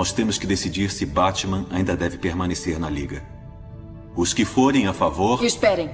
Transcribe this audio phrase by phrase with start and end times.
[0.00, 3.22] nós temos que decidir se Batman ainda deve permanecer na Liga.
[4.16, 5.44] Os que forem a favor.
[5.44, 5.90] Esperem.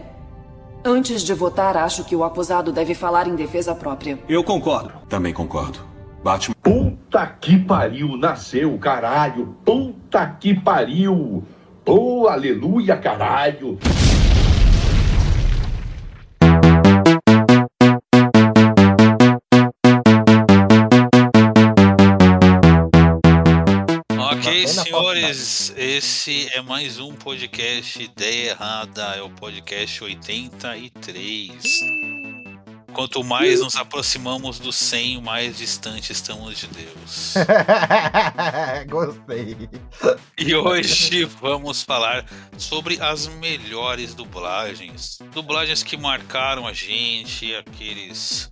[0.84, 4.16] Antes de votar, acho que o acusado deve falar em defesa própria.
[4.28, 4.92] Eu concordo.
[5.08, 5.80] Também concordo.
[6.22, 6.54] Batman.
[6.62, 9.56] Puta que pariu, nasceu, caralho.
[9.64, 11.42] Puta que pariu.
[11.84, 13.76] Oh, aleluia, caralho.
[25.16, 31.50] Senhores, esse é mais um podcast Ideia Errada, é o podcast 83.
[32.92, 37.34] Quanto mais nos aproximamos do 100, mais distante estamos de Deus.
[38.88, 39.56] Gostei.
[40.36, 42.26] E hoje vamos falar
[42.58, 45.18] sobre as melhores dublagens.
[45.32, 48.50] Dublagens que marcaram a gente, aqueles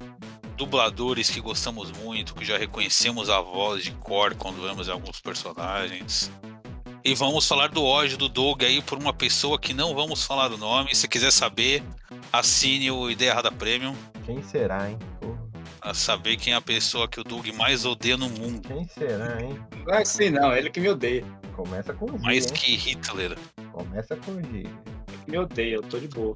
[0.57, 6.31] dubladores que gostamos muito, que já reconhecemos a voz de cor quando vemos alguns personagens.
[7.07, 10.51] E vamos falar do ódio do Doug aí por uma pessoa que não vamos falar
[10.51, 10.95] o nome.
[10.95, 11.83] Se quiser saber,
[12.33, 13.95] assine o Ideia Errada Premium.
[14.25, 14.99] Quem será, hein?
[15.21, 15.45] Porra.
[15.83, 18.67] A saber quem é a pessoa que o Doug mais odeia no mundo.
[18.67, 19.61] Quem será, hein?
[19.85, 21.23] Não é assim não, ele que me odeia.
[21.55, 22.53] Começa com G, Mais hein?
[22.55, 23.37] que Hitler.
[23.71, 24.61] Começa com G.
[24.61, 24.69] Ele
[25.27, 26.35] que me odeia, eu tô de boa.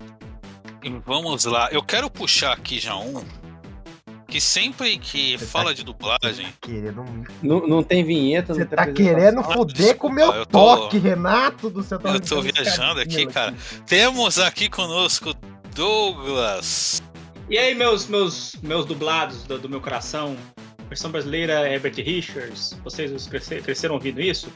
[0.83, 1.71] E vamos lá.
[1.73, 3.25] Eu quero puxar aqui já um.
[4.29, 7.03] Que sempre que Você fala tá- de dublagem, Querendo.
[7.43, 11.83] Não, não tem vinheta, Você tá querendo foder com o meu tô- toque, Renato do
[11.83, 11.99] céu.
[12.05, 13.55] eu tô viajando aqui, cara.
[13.87, 15.33] Temos aqui conosco
[15.75, 17.03] Douglas.
[17.49, 20.37] E aí, meus, meus, meus dublados do, do meu coração?
[20.91, 22.79] Versão brasileira, Herbert Richards.
[22.85, 24.49] Vocês os cresce- cresceram ouvindo isso?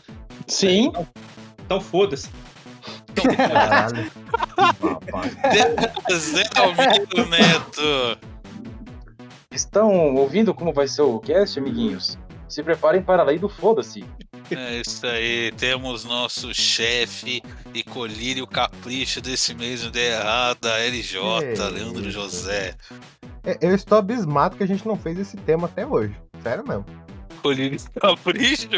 [0.47, 0.92] Sim.
[1.64, 2.29] Então foda-se.
[3.36, 4.11] Caralho.
[4.81, 6.14] Babaca.
[6.14, 8.19] Zé Almiro Neto.
[9.53, 12.19] Estão ouvindo como vai ser o cast, amiguinhos?
[12.48, 14.05] Se preparem para a lei do foda-se.
[14.50, 15.53] É isso aí.
[15.53, 17.42] Temos nosso chefe
[17.73, 21.20] e colírio capricho desse mês de errada, LJ,
[21.55, 22.11] Que Leandro isso.
[22.11, 22.74] José.
[23.45, 26.14] É, Eu estou abismado que a gente não fez esse tema até hoje.
[26.42, 26.84] Sério mesmo.
[27.42, 28.69] Colírio capricho.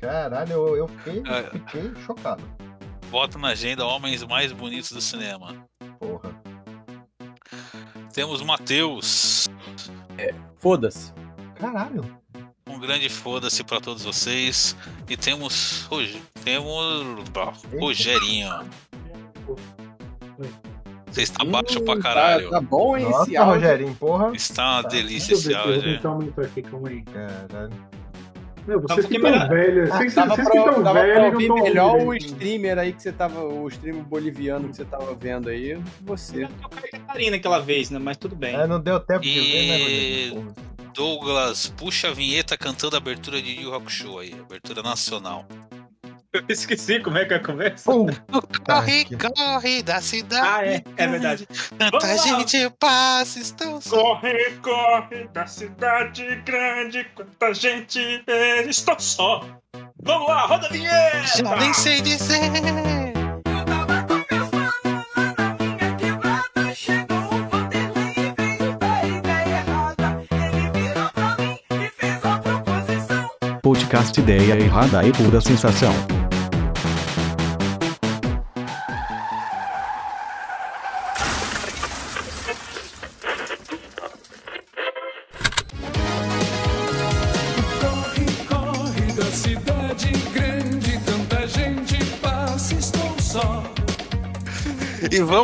[0.00, 1.42] Caralho, eu, eu fiquei, É.
[1.50, 2.42] fiquei chocado.
[3.10, 5.56] Bota na agenda homens mais bonitos do cinema.
[5.98, 6.30] Porra.
[8.14, 8.44] Temos o
[10.26, 10.40] Matheus.
[10.58, 11.12] Foda-se.
[11.56, 12.18] Caralho.
[12.68, 14.76] Um grande foda-se pra todos vocês.
[15.08, 15.82] E temos.
[15.90, 17.28] Rog- Temos.
[17.80, 18.48] Rogerinho.
[21.10, 22.50] Você está baixo pra Hum, caralho.
[22.50, 23.44] Tá, tá bom, hein, esse Nossa, áudio.
[23.44, 24.32] Rogerinho, porra.
[24.34, 25.94] Está uma delícia Deixa esse eu eu áudio.
[25.96, 27.02] tentar aumentar aqui, calma aí.
[27.02, 27.89] Caralho.
[28.70, 29.48] Meu, um vocês que estão melhor.
[29.48, 33.02] velhos, Ah, vocês, dava vocês pra, que estão velhos ouvir melhor o streamer aí que
[33.02, 33.40] você tava.
[33.44, 36.44] O streamer boliviano que você tava vendo aí você.
[36.44, 37.98] Eu caí Catarina aquela vez, né?
[37.98, 38.54] Mas tudo bem.
[38.54, 40.52] É, não deu tempo de E- ver, né.
[40.94, 45.46] Douglas, puxa a vinheta cantando a abertura de Yu Rock Show aí, abertura nacional.
[46.32, 47.90] Eu esqueci como é que é a conversa.
[48.64, 49.04] Corre,
[49.34, 50.46] corre da cidade.
[50.46, 51.48] Ah, é, é verdade.
[51.76, 52.38] Tanta Vamos lá.
[52.38, 53.96] gente passa, estão só.
[53.96, 59.44] Corre, corre da cidade grande, quanta gente é, estou só.
[60.00, 61.26] Vamos lá, roda a vinheta!
[61.36, 62.40] Já nem sei dizer.
[73.60, 75.92] Podcast Ideia Errada e Pura Sensação.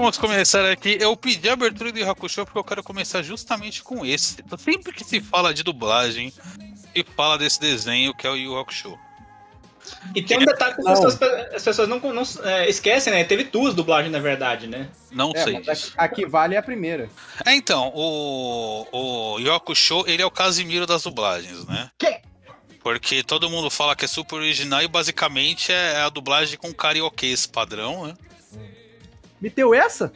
[0.01, 0.99] Vamos começar aqui.
[1.01, 4.37] Eu pedi a abertura Rock Show porque eu quero começar justamente com esse.
[4.59, 6.33] Sempre que se fala de dublagem
[6.95, 8.99] e fala desse desenho que é o Yu Show.
[10.15, 11.23] E tem um detalhe que as pessoas,
[11.55, 13.25] as pessoas não, não, é, esquecem, né?
[13.25, 14.89] Teve duas dublagens, na verdade, né?
[15.13, 15.63] Não É, sei
[15.97, 17.09] a, a que vale é a primeira.
[17.45, 21.89] É, então, o, o Yoko Show, ele é o Casimiro das dublagens, né?
[21.97, 22.21] Que?
[22.83, 27.47] Porque todo mundo fala que é super original e basicamente é a dublagem com carioquês
[27.47, 28.15] padrão, né?
[29.41, 30.13] Meteu essa?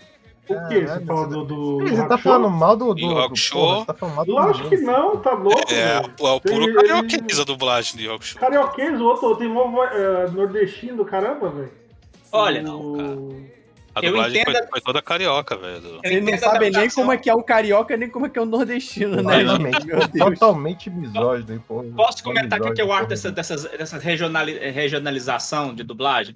[0.48, 0.80] O que?
[0.80, 1.44] Você fala do.
[1.44, 2.32] do Ih, Você Rock tá Show?
[2.32, 2.94] falando mal do.
[2.94, 3.60] do, Rock Show?
[3.60, 4.32] porra, Você tá falando mal do.
[4.32, 5.72] Lógico que não, tá louco.
[5.72, 8.40] É, é o puro carioquês a dublagem do Yoko Show.
[8.40, 11.70] Carioquês, o outro tem um eh, nordestino do caramba, velho.
[12.32, 13.48] Olha, O-
[13.92, 15.98] A Eu dublagem foi, entendo- foi toda carioca, velho.
[16.04, 18.42] Ele não sabe nem como é que é o carioca, nem como é que é
[18.42, 19.44] o nordestino, né?
[20.18, 21.84] Totalmente, misógino, porra.
[21.96, 26.34] Posso comentar o que, eu acho dessa, dessas, dessa regionali- regionalização de dublagem?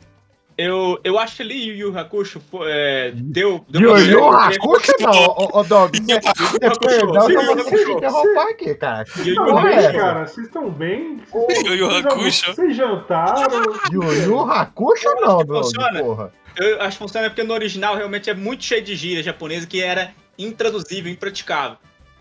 [0.57, 3.65] Eu, eu acho que ali Yu Yu Hakusho foi, é, deu...
[3.69, 5.99] deu Yu Yu Hakusho não, ô, ô Dog.
[5.99, 7.93] Hakusho, Yu Yu Hakusho.
[7.93, 9.05] interromper aqui, cara.
[9.17, 9.93] Yu Que Yu porra é Bem, essa?
[9.99, 11.21] cara, vocês estão bem?
[11.35, 12.55] Yu Yu Hakusho.
[12.55, 13.63] Vocês jantaram?
[13.93, 16.01] Yu Yu Hakusho não, Dog, funciona.
[16.01, 16.33] porra.
[16.57, 19.83] Eu acho que funciona porque no original realmente é muito cheio de gíria japonesa que
[19.83, 21.77] era intraduzível, impraticável.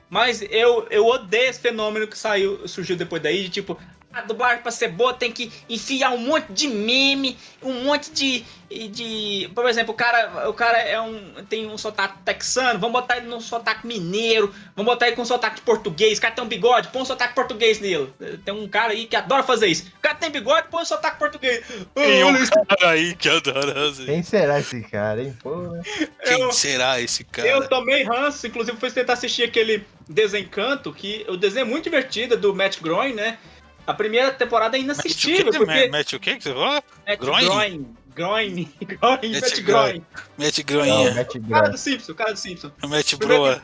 [0.10, 3.78] Mas eu, eu odeio esse fenômeno que saiu, surgiu depois daí, de tipo,
[4.14, 8.46] a dublagem pra ser boa tem que enfiar um monte de meme, um monte de.
[8.70, 13.18] de por exemplo, o cara, o cara é um, tem um sotaque texano, vamos botar
[13.18, 16.48] ele num sotaque mineiro, vamos botar ele com um sotaque português, o cara tem um
[16.48, 18.14] bigode, põe um sotaque português nele.
[18.46, 19.92] Tem um cara aí que adora fazer isso.
[19.98, 21.66] O cara tem bigode, põe um sotaque português.
[21.96, 24.06] Tem um cara aí que adora fazer.
[24.06, 25.36] Quem será esse cara, hein?
[25.42, 25.82] Porra.
[26.24, 27.48] Quem Eu- será esse cara?
[27.48, 32.36] Eu tomei ranço, inclusive fui tentar assistir aquele Desencanto, que o desenho é muito divertido,
[32.36, 33.38] do Matt Groening, né?
[33.86, 35.66] A primeira temporada é inassistível, Mete o quê?
[35.66, 35.90] porque...
[35.90, 36.84] Mete o quê que você falou?
[37.08, 37.48] Matt Groening?
[37.50, 37.94] Groening.
[38.16, 38.74] Groening.
[38.86, 39.32] Groening.
[39.34, 39.62] Mete.
[39.62, 40.06] Groening.
[40.38, 41.12] Mete groinha.
[41.14, 42.72] mete O cara do Simpson, o cara do Simpson.
[42.88, 43.62] Mete broa.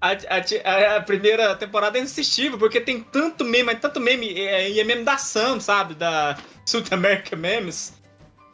[0.00, 4.70] A, a- a- primeira temporada é inassistível, porque tem tanto meme, mas tanto meme, é,
[4.70, 5.94] e é meme da Sam, sabe?
[5.94, 7.94] Da South America Memes.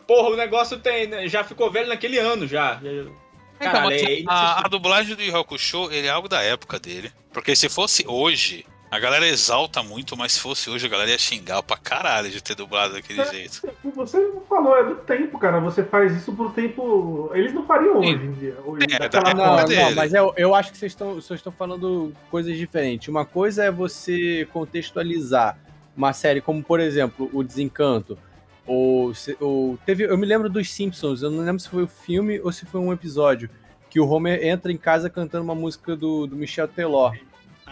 [0.07, 2.81] Porra, o negócio tem, já ficou velho naquele ano já.
[2.83, 3.13] Então,
[3.59, 7.13] Caralho, é a, a dublagem do Yu Hakusho, ele é algo da época dele.
[7.33, 8.65] Porque se fosse hoje,
[8.95, 12.43] a galera exalta muito, mas se fosse hoje, a galera ia xingar pra caralho de
[12.43, 13.63] ter dublado daquele jeito.
[13.95, 15.59] Você não falou, é do tempo, cara.
[15.61, 17.31] Você faz isso pro tempo.
[17.35, 18.57] Eles não fariam hoje em dia.
[18.65, 21.53] Hoje, É, daquela da- Não, não, mas eu, eu acho que vocês estão, vocês estão
[21.53, 23.09] falando coisas diferentes.
[23.09, 25.59] Uma coisa é você contextualizar
[25.97, 28.19] uma série como, por exemplo, O Desencanto.
[28.67, 32.41] Ou, ou teve, eu me lembro dos Simpsons, eu não lembro se foi o filme
[32.41, 33.51] ou se foi um episódio,
[33.91, 37.13] que o Homer entra em casa cantando uma música do, do Michel Teló.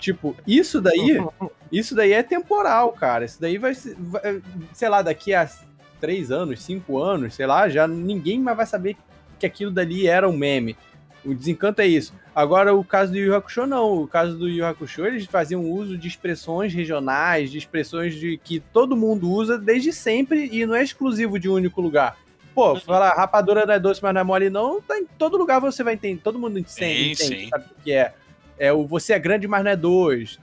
[0.00, 1.18] Tipo, isso daí,
[1.70, 3.24] isso daí é temporal, cara.
[3.24, 4.42] Isso daí vai, ser- vai-
[4.72, 5.48] sei lá, daqui a
[6.00, 8.96] três anos, cinco anos, sei lá, já ninguém mais vai saber
[9.38, 10.76] que aquilo dali era um meme.
[11.24, 12.12] O desencanto é isso.
[12.34, 14.02] Agora, o caso do Yu Hakusho, não.
[14.02, 18.38] O caso do Yu Yu Hakusho, eles faziam uso de expressões regionais, de expressões de
[18.38, 22.16] que todo mundo usa desde sempre e não é exclusivo de um único lugar.
[22.54, 25.60] Pô, falar rapadura não é doce, mas não é mole, não, tá em todo lugar
[25.60, 26.20] você vai entender.
[26.22, 27.48] Todo mundo entende, Sim, entende sim.
[27.48, 28.12] sabe o que é.
[28.62, 30.38] É o você é grande, mas não é dois.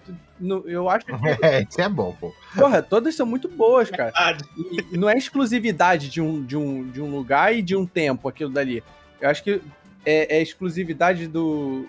[0.66, 1.12] Eu acho que,
[1.42, 2.36] É, isso é bom, pô.
[2.54, 4.12] porra, todas são muito boas, cara.
[4.12, 4.44] Verdade.
[4.58, 7.86] E, e não é exclusividade de um, de, um, de um lugar e de um
[7.86, 8.84] tempo, aquilo dali.
[9.22, 9.62] Eu acho que
[10.06, 11.88] é, é exclusividade do,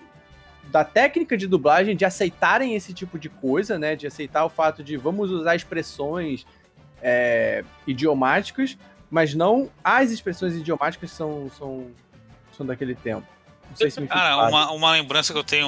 [0.71, 3.97] da técnica de dublagem, de aceitarem esse tipo de coisa, né?
[3.97, 6.47] De aceitar o fato de vamos usar expressões
[7.01, 8.77] é, idiomáticas,
[9.09, 11.87] mas não as expressões idiomáticas são, são,
[12.55, 13.27] são daquele tempo.
[13.71, 15.67] Não sei se me Cara, uma, uma lembrança que eu tenho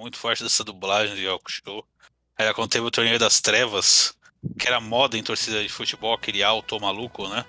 [0.00, 1.84] muito forte dessa dublagem de Yu Hakusho
[2.38, 4.14] era quando teve o Torneio das Trevas,
[4.58, 7.44] que era moda em torcida de futebol, aquele alto maluco, né?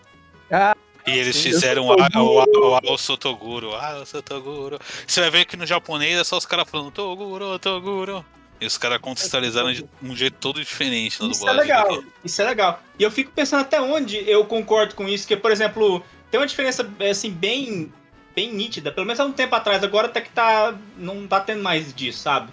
[0.51, 0.75] Ah,
[1.07, 1.43] E eles sim.
[1.43, 4.77] fizeram o, o, o, o Sotoguro, ah, o Sotoguro.
[5.07, 8.25] Você vai ver que no japonês é só os caras falando Toguro, Toguro.
[8.59, 11.61] E os caras contextualizaram de um jeito todo diferente na Isso é dublagem.
[11.61, 12.07] legal, daqui.
[12.23, 12.79] isso é legal.
[12.99, 16.45] E eu fico pensando até onde eu concordo com isso, que, por exemplo, tem uma
[16.45, 17.91] diferença, assim, bem,
[18.35, 21.61] bem nítida, pelo menos há um tempo atrás, agora até que tá, não tá tendo
[21.63, 22.51] mais disso, sabe?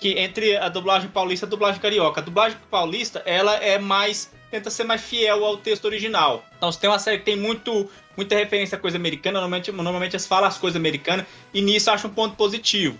[0.00, 2.20] Que entre a dublagem paulista e a dublagem carioca.
[2.20, 6.44] A dublagem paulista, ela é mais, tenta ser mais fiel ao texto original.
[6.56, 10.12] Então, se tem uma série que tem muito, muita referência a coisa americana, normalmente, normalmente
[10.14, 12.98] eles falam as coisas americanas, e nisso acho um ponto positivo.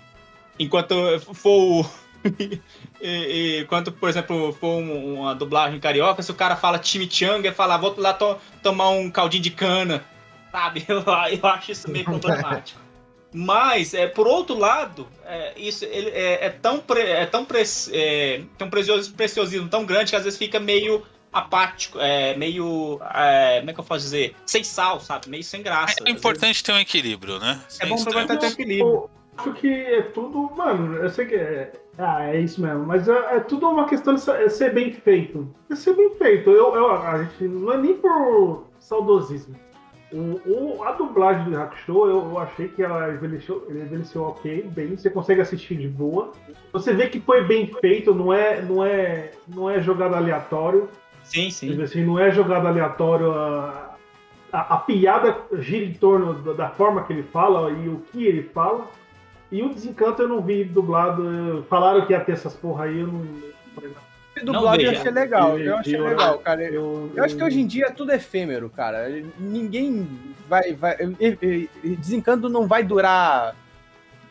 [0.59, 0.95] Enquanto
[1.33, 2.01] for o...
[3.99, 8.13] Por exemplo, for um- uma dublagem carioca, se o cara fala chimichanga, fala, vou lá
[8.13, 10.05] to- tomar um caldinho de cana,
[10.51, 10.85] sabe?
[10.89, 12.79] Eu, eu acho isso meio problemático.
[13.33, 17.63] Mas, é, por outro lado, é, isso ele é, é tão, pre- é tão, pre-
[17.93, 22.99] é, tem um precioso- preciosismo tão grande que às vezes fica meio apático, é, meio.
[23.15, 24.35] é, como é que eu posso dizer?
[24.45, 25.29] Sem sal, sabe?
[25.29, 25.95] Meio sem graça.
[26.05, 27.61] É importante ter um equilíbrio, né?
[27.67, 28.85] É Sem bom pra ter equilíbrio.
[28.85, 31.71] Eu acho que é tudo, mano, eu sei que é.
[31.97, 34.91] Ah, é isso mesmo, mas é, é tudo uma questão de ser- é ser bem
[34.91, 35.49] feito.
[35.69, 36.49] É ser bem feito.
[36.49, 39.55] Eu, eu, a gente não é nem por saudosismo.
[40.13, 40.41] O,
[40.77, 45.09] o- a dublagem do Hakusho, eu, eu achei que ela envelheceu, envelheceu ok, bem, você
[45.09, 46.31] consegue assistir de boa.
[46.73, 50.89] Você vê que foi bem feito, não é, não é, não é jogado aleatório.
[51.23, 51.81] Sim, sim.
[51.81, 53.31] Assim, não é jogado aleatório.
[53.31, 53.95] A,
[54.51, 58.25] a, a piada gira em torno da, da forma que ele fala e o que
[58.25, 58.87] ele fala.
[59.49, 61.65] E o Desencanto eu não vi dublado.
[61.69, 63.25] Falaram que ia ter essas porra aí, eu não.
[64.45, 64.57] Nada.
[64.57, 65.57] dublagem eu achei legal.
[65.59, 66.63] Eu, Eu- achei eu- legal, cara.
[66.63, 69.07] Eu, Eu acho que hoje em dia tudo é efêmero, cara.
[69.39, 70.07] Ninguém
[70.49, 70.73] vai.
[70.73, 70.97] vai
[71.99, 73.55] Desencanto não vai durar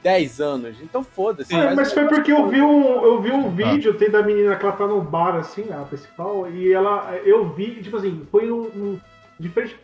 [0.02, 0.76] 10 anos.
[0.80, 1.54] Então foda-se.
[1.54, 3.50] É, mas foi porque eu vi um, eu vi um Ah.
[3.50, 7.48] vídeo, tem da menina que ela tá no bar, assim, a principal, e ela, eu
[7.50, 9.00] vi, tipo assim, foi um, um-
[9.38, 9.76] diferente.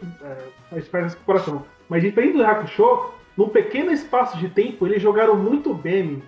[0.73, 0.81] É,
[1.17, 1.65] comparação.
[1.89, 6.23] Mas diferente do Hakusho, num pequeno espaço de tempo, eles jogaram muito bem.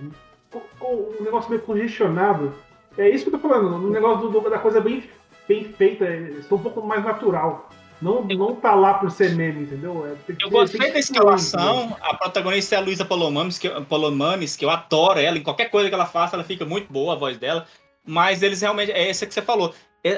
[0.50, 2.54] Com, com um negócio meio congestionado.
[2.98, 3.74] É isso que eu tô falando.
[3.86, 5.04] Um negócio do- do- da coisa bem,
[5.48, 7.70] bem feita, é, é um pouco mais natural.
[8.00, 10.06] Não, não tá lá por ser meme, entendeu?
[10.06, 11.96] É, tem que Eu gostei tem que da escalação.
[12.00, 15.36] A protagonista é a Luísa Palomanes, que, Palomanes, que eu adoro ela.
[15.36, 17.66] Em qualquer coisa que ela faça, ela fica muito boa, a voz dela.
[18.06, 18.92] Mas eles realmente.
[18.92, 19.74] É essa que você falou.
[20.04, 20.16] É,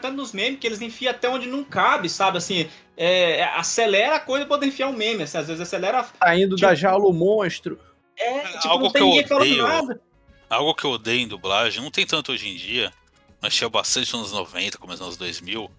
[0.00, 2.38] tanto nos memes que eles enfiam até onde não cabe, sabe?
[2.38, 2.66] Assim,
[2.96, 5.24] é, é, acelera a coisa pra poder enfiar um meme.
[5.24, 6.06] Assim, às vezes acelera.
[6.18, 7.78] Saindo Tipo- da jaula o monstro.
[8.18, 10.00] É, tipo, algo não que tem eu ninguém falando nada.
[10.52, 12.92] Algo que eu odeio em dublagem, não tem tanto hoje em dia,
[13.40, 15.70] mas tinha bastante nos anos 90, começo dos anos 2000,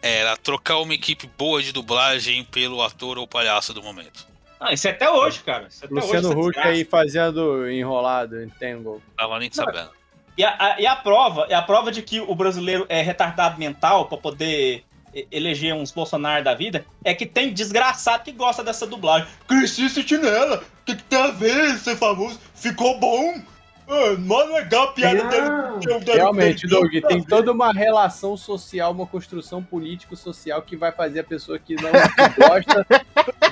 [0.00, 4.26] era trocar uma equipe boa de dublagem pelo ator ou palhaço do momento.
[4.58, 5.66] Ah, isso é até hoje, cara.
[5.68, 9.02] Isso é até Luciano hoje, Huck aí fazendo enrolado, Entangle.
[9.18, 9.90] Tava nem sabendo.
[10.38, 13.58] E a, a- e a prova, é a prova de que o brasileiro é retardado
[13.58, 14.82] mental pra poder
[15.30, 19.28] eleger uns Bolsonaro da vida, é que tem desgraçado que gosta dessa dublagem.
[19.46, 22.40] Cresci assistindo ela, o que, que tem a ver ser famoso?
[22.54, 23.42] Ficou bom?
[23.88, 26.00] Ah, mó legal a piada dele.
[26.04, 31.24] dele- Realmente, Doug, tem toda uma relação social, uma construção político-social que vai fazer a
[31.24, 31.90] pessoa que não
[32.38, 32.86] gosta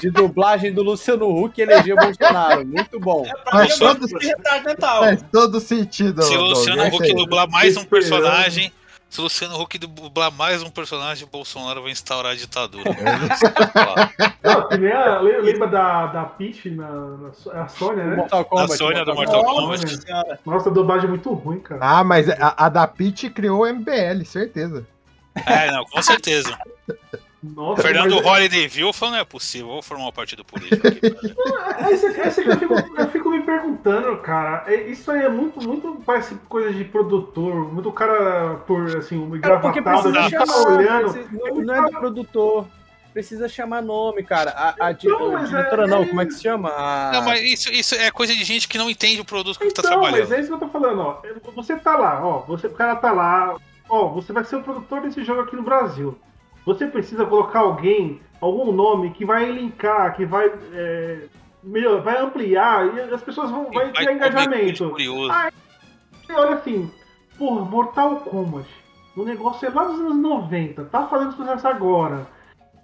[0.01, 2.65] de dublagem do Luciano Huck eleger o Bolsonaro.
[2.67, 3.23] Muito bom.
[3.45, 4.09] Pra mim é Faz todo,
[5.01, 6.23] faz todo sentido.
[6.23, 7.89] Se o Luciano é Huck dublar mais um Esperando.
[7.89, 8.73] personagem.
[9.11, 12.85] Se o Luciano Huck dublar mais um personagem, Bolsonaro vai instaurar a ditadura.
[14.41, 18.17] Não, que nem a, le- lembra da, da Peach na, na é a Sônia, né?
[18.17, 18.73] Mortal Kombat.
[18.73, 19.85] A Sônia do Mortal Kombat.
[20.07, 20.41] Kombat.
[20.47, 21.81] Nossa, a dublagem é muito ruim, cara.
[21.83, 24.87] Ah, mas a, a da Peach criou o MBL, certeza.
[25.45, 26.57] É, não, com certeza.
[27.43, 31.01] Nossa, Fernando mas- Holliday viu falou, não é possível, vou formar um partido político aqui.
[31.07, 34.65] É, Esse, esse que eu, fico, eu fico me perguntando, cara.
[34.67, 39.41] é- Isso aí é muito, muito parece coisa de produtor, muito cara por assim, um
[39.41, 41.13] Cara, porque engravatado, precisa a tá chamar, olhando.
[41.13, 42.67] precisa- não, não é do produtor.
[43.13, 44.51] Precisa chamar nome, cara.
[44.53, 46.69] A, a Então, mas diretora é- não, como é que se chama?
[46.71, 47.11] A...
[47.15, 49.81] Não, mas isso, isso é coisa de gente que não entende o produto que tá
[49.81, 50.33] Então, mas trabalhando.
[50.35, 51.23] é isso que eu tô falando, ó.
[51.57, 52.41] Você tá lá, ó.
[52.47, 53.57] Você, o cara tá lá,
[53.89, 54.09] ó.
[54.11, 56.17] Você vai ser o produtor desse jogo aqui no Brasil.
[56.67, 60.51] Você precisa colocar alguém, algum nome que vai linkar, que vai.
[60.73, 61.21] É,
[61.63, 64.91] meu, vai ampliar e as pessoas vão vai ter comer engajamento.
[64.91, 65.33] curioso.
[66.27, 66.91] Você olha assim,
[67.39, 68.69] porra, Mortal Kombat.
[69.17, 72.27] O negócio é lá dos anos 90, tá fazendo sucesso agora.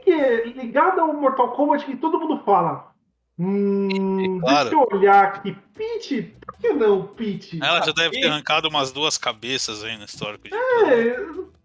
[0.03, 2.93] Que é ligado ao Mortal Kombat que todo mundo fala.
[3.39, 4.71] Hum, Claro.
[4.71, 5.57] deixa eu olhar aqui.
[5.75, 6.35] Peach?
[6.45, 7.59] Por que não, Peach?
[7.63, 10.55] Ela já deve ter arrancado umas duas cabeças aí no histórico de.
[10.55, 11.17] É,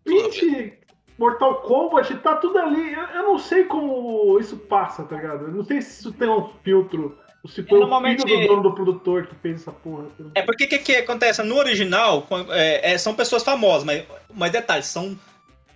[0.03, 0.73] Peach,
[1.21, 2.93] Mortal Kombat, tá tudo ali.
[2.93, 5.45] Eu, eu não sei como isso passa, tá ligado?
[5.45, 7.15] Eu não sei se isso tem um filtro.
[7.43, 10.05] Ou se foi o Normalmente- filho do dono do produtor que fez essa porra.
[10.35, 11.41] É porque o que, que acontece?
[11.43, 15.17] No original, é, é, são pessoas famosas, mas, mas detalhe, são,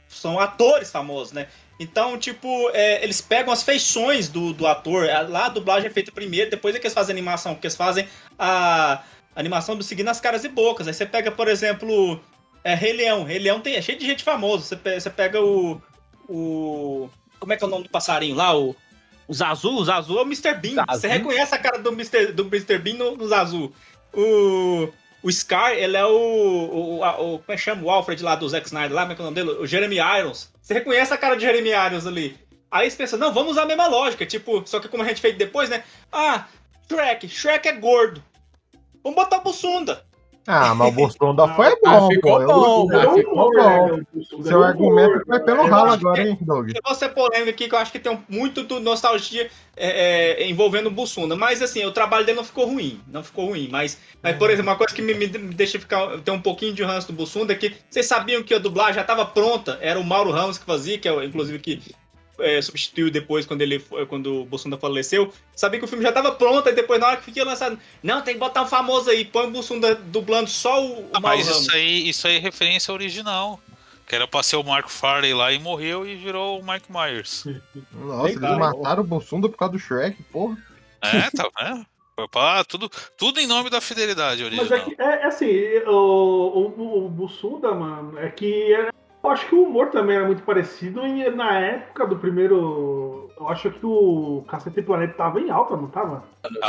[0.07, 1.47] são atores famosos, né?
[1.79, 5.09] Então, tipo, é, eles pegam as feições do, do ator.
[5.09, 7.67] a- Lá a dublagem é feita primeiro, depois é que eles fazem a animação, porque
[7.67, 8.07] eles fazem
[8.39, 9.03] a
[9.35, 10.87] animação do seguindo as caras e bocas.
[10.87, 12.19] Aí você pega, por exemplo,
[12.65, 13.23] é, Rei Leão.
[13.23, 14.63] Rei Leão tem, é cheio de gente famosa.
[14.75, 15.81] Você, você pega o,
[16.27, 17.09] o.
[17.39, 18.57] Como é que é o nome do passarinho lá?
[18.57, 18.75] O,
[19.27, 19.69] o Zazu.
[19.75, 20.53] O Zazu é o Mr.
[20.55, 20.75] Bean.
[20.85, 21.01] Zazu?
[21.01, 22.31] Você reconhece a cara do Mr.
[22.33, 22.77] Do Mr.
[22.77, 23.71] Bean no, no Zazu.
[24.13, 24.89] O.
[25.23, 27.81] O Scar, ele é o, o, a- o- Como é que chama?
[27.83, 29.57] O Alfred lá do Zack Snyder lá, como é que é o nome dele?
[29.59, 30.51] O Jeremy Irons.
[30.61, 32.37] Você reconhece a cara de Jeremy Irons ali.
[32.69, 34.23] Aí você pensa, não, vamos usar a mesma lógica.
[34.23, 35.83] Tipo, só que como a gente fez depois, né?
[36.11, 36.45] Ah,
[36.87, 37.27] Shrek.
[37.27, 38.23] Shrek é gordo.
[39.03, 40.04] Vamos botar o Bussunda.
[40.47, 42.85] Ah, mas o Bolsonaro foi Ah, bom, ficou pô.
[42.87, 43.99] bom, Eu- ficou bom.
[44.43, 46.69] Seu argumento foi pelo ralo agora, hein, Doug?
[46.69, 50.47] Eu vou ser polêmico aqui, que eu acho que tem muito do nostalgia é, é,
[50.47, 51.35] envolvendo o Bussunda.
[51.35, 53.01] Mas assim, o trabalho dele não ficou ruim.
[53.07, 53.69] Não ficou ruim.
[53.71, 56.83] Mas, mas por exemplo, uma coisa que me, me deixa ficar ter um pouquinho de
[56.83, 59.77] ranço do Bussunda é que vocês sabiam que a dublagem já estava pronta.
[59.81, 61.81] Era o Mauro Ramos que fazia, que é inclusive que
[62.39, 65.31] é, substituiu depois quando ele foi- quando o Bussunda faleceu.
[65.55, 68.21] Sabia que o filme já estava pronto, e depois na hora que fiquei lançado, não,
[68.21, 71.47] tem que botar um famoso aí, põe o Bussunda dublando só o, o Ah, mas
[71.47, 71.61] Ramos.
[71.61, 73.59] isso aí, isso aí é referência original.
[74.07, 77.43] Que era pra ser o Mark Farley lá e morreu e virou o Mike Myers.
[77.91, 78.59] Nossa, eles Legal.
[78.59, 80.55] mataram o Bolsonaro por causa do Shrek, porra.
[81.01, 81.85] É, tá vendo?
[82.15, 84.77] Foi pra tudo, tudo em nome da fidelidade Mas original.
[84.79, 88.89] é que, é, é assim, o, o, o Bussunda, mano, é que é-
[89.25, 93.29] eu acho que o humor também era muito parecido e na época do primeiro.
[93.37, 96.23] Eu acho que o Cacete Planeta tava em alta, não tava?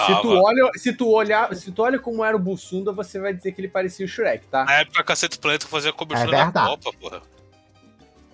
[0.07, 3.33] Se tu, olha, se, tu olhar, se tu olha como era o Bussunda, você vai
[3.33, 4.65] dizer que ele parecia o Shrek, tá?
[4.65, 6.67] Na época, Cacete Planeta fazia cobertura É da.
[6.67, 7.23] Copa, porra.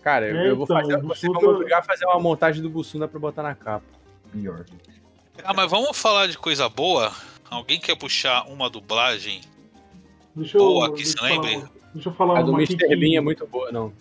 [0.03, 1.29] Cara, eu, É, eu vou então, fazer.
[1.29, 3.85] me obrigar a fazer uma montagem do Bussunda pra botar na capa.
[4.33, 4.65] Pior.
[5.45, 7.13] Ah, mas vamos falar de coisa boa?
[7.51, 9.41] Alguém quer puxar uma dublagem?
[10.35, 10.63] Deixa eu.
[10.65, 11.69] Boa, que deixa se eu falar- lembre.
[11.95, 12.89] Deixa eu falar A do uma aqui Mr.
[12.89, 13.93] que- Bean é muito boa, não.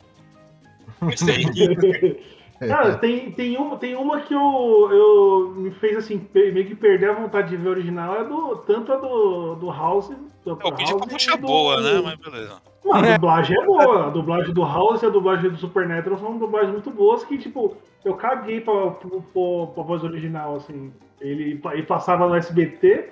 [1.16, 2.20] Sei
[2.68, 7.10] Cara, tem, tem, uma, tem uma que eu, eu me fez assim, meio que perder
[7.10, 10.10] a vontade de ver o original, é do, tanto a do, do House.
[10.10, 12.02] Do Eu pedi pra House puxar e do- boa, né?
[12.04, 12.62] Mas beleza.
[12.86, 14.08] Não, a dublagem é boa.
[14.08, 17.76] A dublagem do House e a dublagem do Supernatural são dublagens muito boas que, tipo,
[18.06, 20.92] eu caguei pra, pra, pra, pra voz original, assim.
[21.20, 23.10] Ele, ele passava no SBT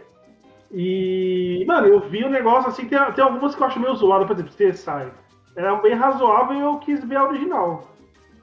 [0.72, 4.26] e, mano, eu vi o negócio assim, tem, tem algumas que eu acho meio zoado,
[4.26, 5.12] por exemplo, CSI.
[5.60, 7.86] Era bem razoável e eu quis ver a original.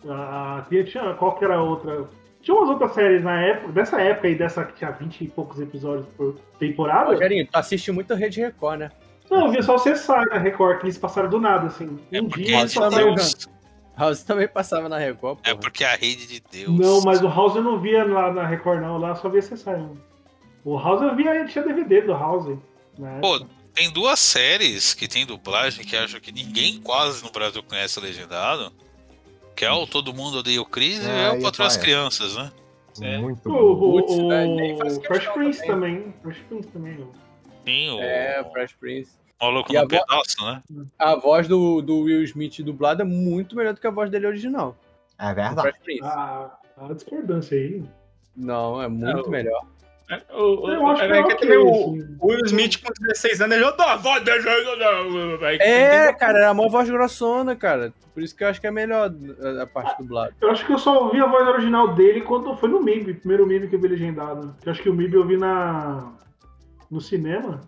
[0.07, 2.05] Ah, tinha, tinha, qual que era a outra?
[2.43, 5.59] Tinha umas outras séries na época, dessa época aí, dessa que tinha 20 e poucos
[5.59, 7.13] episódios por temporada.
[7.13, 8.91] Rogerinho, tu assiste muito Rede Record, né?
[9.31, 11.99] Não, eu vi só o CSI na Record, que eles passaram do nada, assim.
[12.13, 13.15] Um dia eles House passaram.
[13.15, 13.35] também,
[13.97, 16.79] House também passava na Record, É porque a rede de Deus.
[16.79, 18.99] Não, mas o House eu não via lá na Record, não.
[18.99, 19.97] Lá eu só via não.
[20.67, 22.59] O House eu via, tinha DVD do House.
[22.99, 23.21] Né?
[23.23, 23.41] Pô,
[23.77, 28.73] tem duas séries que tem dublagem que acho que ninguém quase no Brasil conhece legendado.
[29.55, 31.81] Que é o Todo Mundo Odeia o Chris e Ah, é o Patrão as conheço.
[31.81, 32.51] Crianças, né?
[33.19, 33.59] Muito o, bom.
[33.59, 35.97] o, o, o questão Fresh Prince também.
[35.97, 36.15] também.
[36.23, 37.09] Fresh Prince também.
[37.65, 39.13] Tem o É, Fresh Prince.
[39.41, 40.63] Maluco E a no Pedaço, né?
[40.99, 44.27] A voz do, do Will Smith dublada é muito melhor do que a voz dele
[44.27, 44.75] original.
[45.19, 45.61] É verdade.
[45.61, 46.05] Fresh Prince.
[46.05, 47.83] A, a discordância aí.
[48.35, 49.31] Não, é muito Não.
[49.31, 49.63] melhor.
[50.31, 52.17] O, o, Eu acho é, que é que o, assim.
[52.21, 54.23] o Will Smith com 16 anos, ele já dá a voz
[55.61, 57.93] É, cara, é a maior voz grossona, cara.
[58.15, 59.11] Por isso que eu acho que é melhor
[59.41, 60.33] a, a parte dublada.
[60.41, 63.47] Eu acho que eu só ouvi a voz original dele quando foi no MIB, primeiro
[63.47, 64.55] MIB que eu vi legendado.
[64.65, 66.13] Eu acho que o MIB eu vi na,
[66.91, 67.63] no cinema.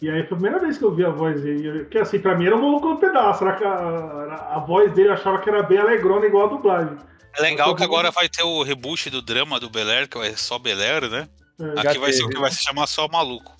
[0.00, 1.84] E aí foi a primeira vez que eu vi a voz dele.
[1.84, 3.40] Que assim, pra mim era um maluco no pedaço.
[3.40, 6.50] Será que a, a, a voz dele eu achava que era bem alegrona igual a
[6.50, 6.96] dublagem.
[7.36, 10.38] É legal que agora vai ter o reboot do drama do Bel Air, que ser
[10.38, 11.28] só Bel Air, né?
[11.60, 11.80] É.
[11.88, 12.34] Aqui vai ser o teve.
[12.34, 13.54] que vai se chamar só Maluco.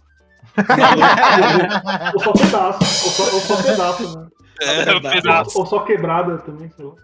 [2.14, 2.78] ou só pedaço.
[3.04, 4.28] Ou só, ou só pedaço, né?
[4.60, 5.58] É, um pedaço.
[5.58, 6.94] Ou só quebrada também, sei lá.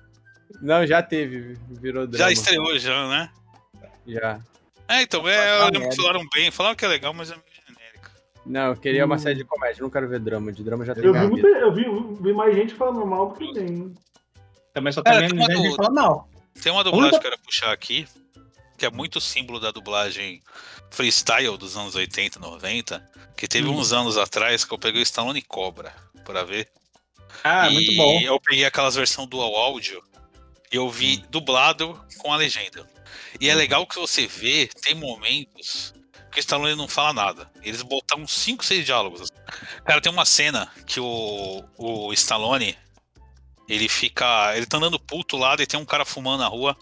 [0.62, 2.18] Não, já teve, virou drama.
[2.26, 3.30] Já estreou já, né?
[4.06, 4.40] Já.
[4.88, 5.88] É, então, é, eu lembro merda.
[5.97, 8.11] que falaram bem, falaram que é legal, mas é meio genérica.
[8.44, 9.18] Não, eu queria uma Hum.
[9.18, 10.52] série de comédia, não quero ver drama.
[10.52, 11.85] De drama já tem Eu vi, eu vi,
[12.20, 13.66] vi mais gente falando mal do que bem.
[13.68, 13.94] hein?
[14.75, 16.28] Também só também tem uma gente do- fala mal.
[16.62, 18.06] Tem uma dublagem que eu quero puxar aqui,
[18.81, 20.43] que é muito símbolo da dublagem
[20.91, 23.77] freestyle dos anos 80 e 90, que teve Hum.
[23.79, 26.66] uns anos atrás que eu peguei o Stallone Cobra pra ver.
[27.45, 28.19] Ah, e muito bom.
[28.23, 30.03] eu peguei aquelas versões dual áudio
[30.73, 32.88] e eu vi dublado com a legenda.
[33.38, 35.93] E é legal que você vê, tem momentos
[36.33, 37.51] que o Stallone não fala nada.
[37.62, 39.29] Eles botam uns 5, 6 diálogos.
[39.85, 42.79] Cara, tem uma cena que o, o Stallone,
[43.69, 44.57] ele fica.
[44.57, 46.75] Ele tá andando puto lá, e tem um cara fumando na rua.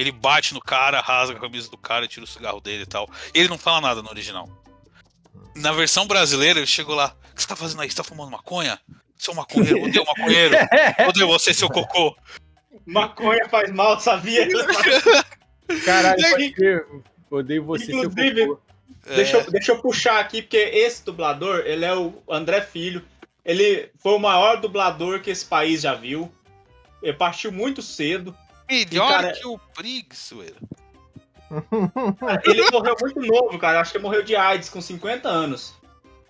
[0.00, 3.06] Ele bate no cara, rasga a camisa do cara, tira o cigarro dele e tal.
[3.34, 4.48] E ele não fala nada no original.
[5.54, 7.14] Na versão brasileira, ele chegou lá.
[7.32, 7.90] O que você tá fazendo aí?
[7.90, 8.80] Você tá fumando maconha?
[9.18, 10.54] Seu maconheiro, odeio maconheiro.
[11.06, 12.16] Odeio você, seu cocô.
[12.86, 14.48] Maconha faz mal, sabia?
[15.84, 16.54] Caralho, aí-.
[17.30, 18.60] Odeio você, seu Inclusive- cocô.
[19.06, 19.40] Deixa, É.
[19.40, 23.04] eu, deixa eu puxar aqui, porque esse dublador, ele é o André Filho.
[23.44, 26.32] Ele foi o maior dublador que esse país já viu.
[27.02, 28.34] Ele partiu muito cedo.
[28.70, 30.46] Melhor E, cara- que o Briggs, ué.
[32.44, 33.80] Ele morreu muito novo, cara.
[33.80, 35.74] Acho que ele morreu de AIDS com 50 anos.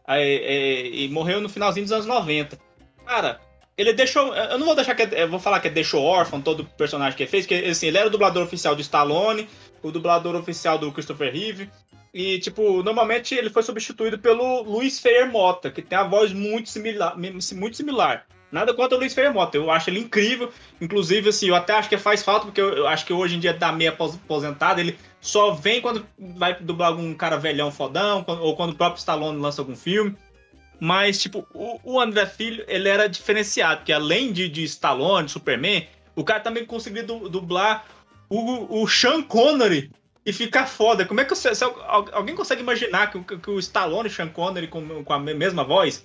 [0.06, 2.58] Aí, é, e morreu no finalzinho dos anos 90.
[3.04, 3.38] Cara,
[3.76, 4.34] ele deixou.
[4.34, 5.02] Eu não vou deixar que.
[5.14, 7.98] Eu vou falar que ele deixou órfão todo personagem que ele fez, porque assim, ele
[7.98, 9.48] era o dublador oficial do Stallone,
[9.82, 11.70] o dublador oficial do Christopher Reeve.
[12.12, 16.68] E, tipo, normalmente ele foi substituído pelo Luiz Feyer Mota, que tem a voz muito
[16.68, 17.14] similar.
[17.16, 18.26] Muito similar.
[18.50, 20.52] Nada contra o Luiz Mota, eu acho ele incrível.
[20.80, 23.40] Inclusive, assim, eu até acho que faz falta, porque eu, eu acho que hoje em
[23.40, 24.80] dia tá meio apos- aposentado.
[24.80, 29.40] Ele só vem quando vai dublar algum cara velhão fodão, ou quando o próprio Stallone
[29.40, 30.16] lança algum filme.
[30.80, 35.86] Mas, tipo, o, o André Filho, ele era diferenciado, porque além de, de Stallone, Superman,
[36.16, 37.84] o cara também conseguiu du- dublar
[38.28, 39.90] o, o Sean Connery
[40.24, 41.04] e ficar foda.
[41.04, 41.50] Como é que você,
[42.12, 45.34] alguém consegue imaginar que, o- que o Stallone e Sean Connery com, com a me-
[45.34, 46.04] mesma voz,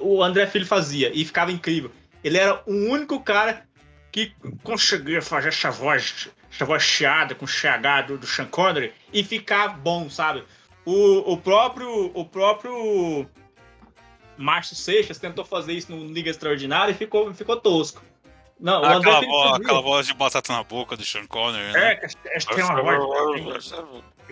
[0.00, 1.90] o André Filho fazia e ficava incrível.
[2.22, 3.66] Ele era o único cara
[4.10, 9.24] que conseguia fazer essa voz, essa voz chiada com CH do, do Sean Connery e
[9.24, 10.44] ficar bom, sabe?
[10.84, 13.26] O, o próprio o próprio
[14.36, 18.02] Márcio Seixas tentou fazer isso no Liga Extraordinária e ficou, ficou tosco.
[18.60, 21.92] Não, o Ah, aquela, voz, aquela voz de batata na boca do Sean Connery, né?
[21.92, 23.72] É, que esse tem uma voz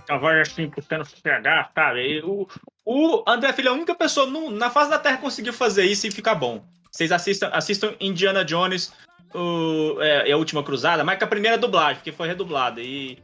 [0.08, 2.00] uma voz assim, puxando CH, sabe?
[2.00, 2.48] E o,
[2.84, 5.84] o André Filho é a única pessoa no- na face da Terra que conseguiu fazer
[5.84, 6.64] isso e ficar bom.
[6.90, 8.92] Vocês assistam, assistam Indiana Jones,
[9.34, 12.80] o, é, é a Última Cruzada, mas com a primeira dublagem, porque foi redublada.
[12.80, 13.18] E,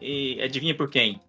[0.00, 1.20] e adivinha por quem?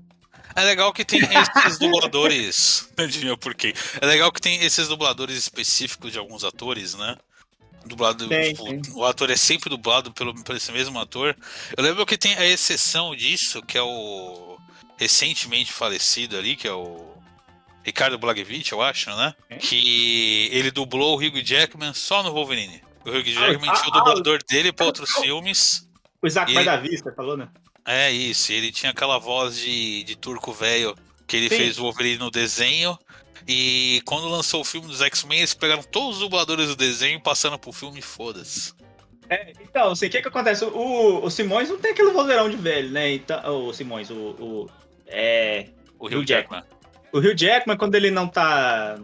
[0.53, 2.91] É legal que tem esses dubladores.
[2.97, 3.73] Adivinha por quê.
[4.01, 7.15] É legal que tem esses dubladores específicos de alguns atores, né?
[7.85, 8.81] Dublado, Tem, tipo, tem.
[8.93, 11.35] o ator é sempre dublado pelo, por esse mesmo ator.
[11.75, 14.57] Eu lembro que tem a exceção disso, que é o
[15.01, 17.17] recentemente falecido ali, que é o
[17.83, 19.33] Ricardo Blagevich, eu acho, né?
[19.49, 19.57] É.
[19.57, 22.83] Que ele dublou o Hugh Jackman só no Wolverine.
[23.03, 25.89] O Hugh Jackman ah, tinha o ah, dublador dele para outros filmes.
[26.21, 27.49] O Isaac E- vai da vista, falou, né?
[27.83, 31.57] É isso, ele tinha aquela voz de, de turco velho que ele Sim.
[31.57, 32.95] fez o Wolverine no desenho.
[33.47, 37.57] E quando lançou o filme dos X-Men, eles pegaram todos os dubladores do desenho passando
[37.57, 38.73] pro filme foda-se.
[39.27, 40.63] É, então, assim, o que que acontece?
[40.63, 43.13] O, o Simões não tem aquele vozeirão de velho, né?
[43.13, 44.35] Então, o Simões, o...
[44.39, 44.69] o
[45.11, 45.65] é...
[45.99, 46.63] O Hugh Hugh Jackman.
[47.13, 48.97] O Hugh Jackman, quando ele não tá.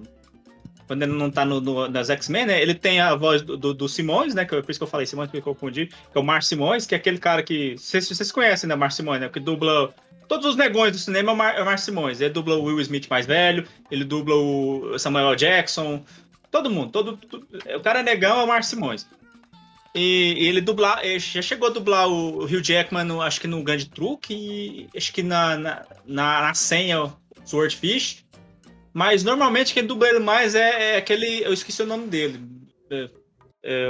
[0.87, 2.61] Quando ele não tá no, no- nas X-Men, né?
[2.61, 4.45] Ele tem a voz do, do, do Simões, né?
[4.45, 5.87] Que, eu- por isso que eu falei Simões, porque eu confundi.
[5.87, 7.75] Que é o Mar Simões, que é aquele cara que.
[7.77, 8.75] Vocês, conhecem, né?
[8.75, 9.29] Mar Simões, né?
[9.29, 9.93] Que dubla.
[10.29, 12.19] Todos os negões do cinema é o Mar, é o Mar Simões.
[12.21, 15.35] Ele dubla o Will Smith mais velho, ele dubla o Samuel L.
[15.35, 16.03] Jackson.
[16.49, 16.91] Todo mundo.
[16.91, 19.05] Todo, tu- o cara negão é o Mar Simões.
[19.97, 23.63] E, ele dublar, ele já chegou a dublar o Hugh Jackman, no- acho que no
[23.63, 27.11] Grande Truque, e acho que na, na, na, senha,
[27.43, 28.23] Swordfish.
[28.93, 31.43] Mas normalmente quem dubla ele mais é, é aquele.
[31.43, 32.39] Eu esqueci o nome dele.
[32.91, 33.09] É,
[33.63, 33.87] é,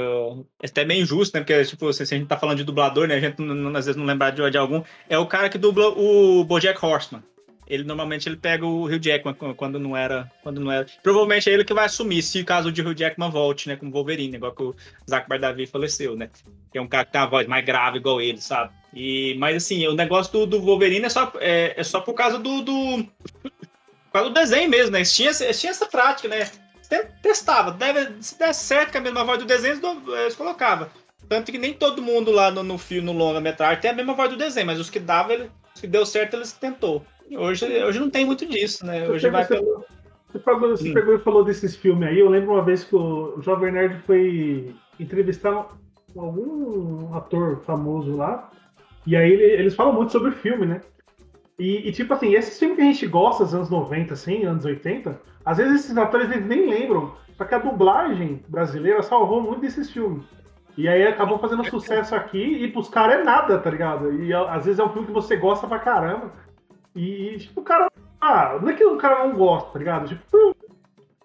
[0.62, 1.40] é até meio injusto, né?
[1.44, 3.14] Porque, tipo, se, se a gente tá falando de dublador, né?
[3.16, 4.82] A gente não- às vezes não lembrar de, de algum.
[5.08, 7.22] É o cara que dubla o Bojack Horseman.
[7.68, 10.30] Ele normalmente ele pega o Hugh Jackman qu- quando não era.
[10.42, 10.86] Quando não era.
[11.02, 13.76] Provavelmente é ele que vai assumir, se caso de Hugh Jackman volte, né?
[13.76, 14.74] Como Wolverine, igual que o
[15.08, 16.30] Zack Bardavi faleceu, né?
[16.72, 18.72] Que é um cara que tem uma voz mais grave igual ele, sabe?
[18.94, 22.38] E, mas assim, o negócio do, do Wolverine é só, é, é só por causa
[22.38, 23.04] do, do.
[23.42, 25.00] Por causa do desenho mesmo, né?
[25.00, 25.30] Eles tinham
[25.70, 26.46] essa prática, né?
[26.88, 27.70] Te- Testava.
[27.72, 29.78] Deve, se der certo com a mesma voz do desenho,
[30.24, 30.88] eles, colocavam.
[31.28, 34.30] Tanto que nem todo mundo lá no, no filme, no longa-metragem, tem a mesma voz
[34.30, 37.04] do desenho, mas os que dava, ele, que deu certo, eles tentou.
[37.36, 39.04] Hoje, hoje não tem muito disso, né?
[39.06, 39.84] Você Hoje pegou- vai você- pelo.
[40.30, 40.94] Você pegou, você Hum.
[40.94, 42.18] pegou e falou desses filmes aí.
[42.18, 45.68] Eu lembro uma vez que o Jovem Nerd foi entrevistar
[46.16, 48.50] algum ator famoso lá.
[49.06, 50.80] E aí ele- eles falam muito sobre filme, né?
[51.58, 54.64] E, e, tipo assim, esses filmes que a gente gosta dos anos 90, assim, anos
[54.64, 57.12] 80, às vezes esses atores eles nem lembram.
[57.36, 60.24] Só que a dublagem brasileira salvou muito desses filmes.
[60.76, 64.12] E aí acabou fazendo sucesso aqui e pros caras é nada, tá ligado?
[64.22, 66.30] E às vezes é um filme que você gosta pra caramba.
[66.98, 67.88] E, tipo, o cara.
[68.20, 70.08] Ah, não é que o cara não gosta, tá ligado?
[70.08, 70.56] Tipo,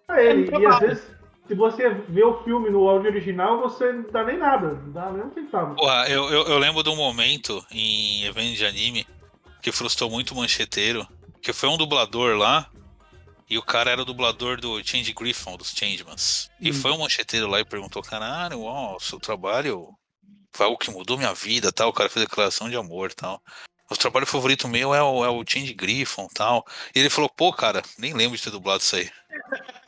[0.09, 0.55] é ele.
[0.55, 1.03] É e às vezes,
[1.47, 4.73] se você vê o filme no áudio original, você não dá nem nada.
[4.73, 5.75] Não dá nem um centavo.
[5.75, 9.07] Porra, eu, eu, eu lembro de um momento em evento de anime
[9.63, 11.07] que frustrou muito o mancheteiro,
[11.41, 12.69] que foi um dublador lá,
[13.49, 16.51] e o cara era o dublador do Change Griffon, dos Changemans.
[16.61, 16.73] E Hum.
[16.73, 19.87] foi um mancheteiro lá e perguntou, caralho, ó, seu trabalho
[20.51, 21.89] foi algo que mudou minha vida, tal.
[21.89, 23.41] O cara fez declaração de amor, tal.
[23.89, 26.65] O trabalho favorito meu é o, é o Change Griffon, tal.
[26.95, 29.09] E ele falou, pô, cara, nem lembro de ter dublado isso aí.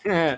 [0.03, 0.37] É.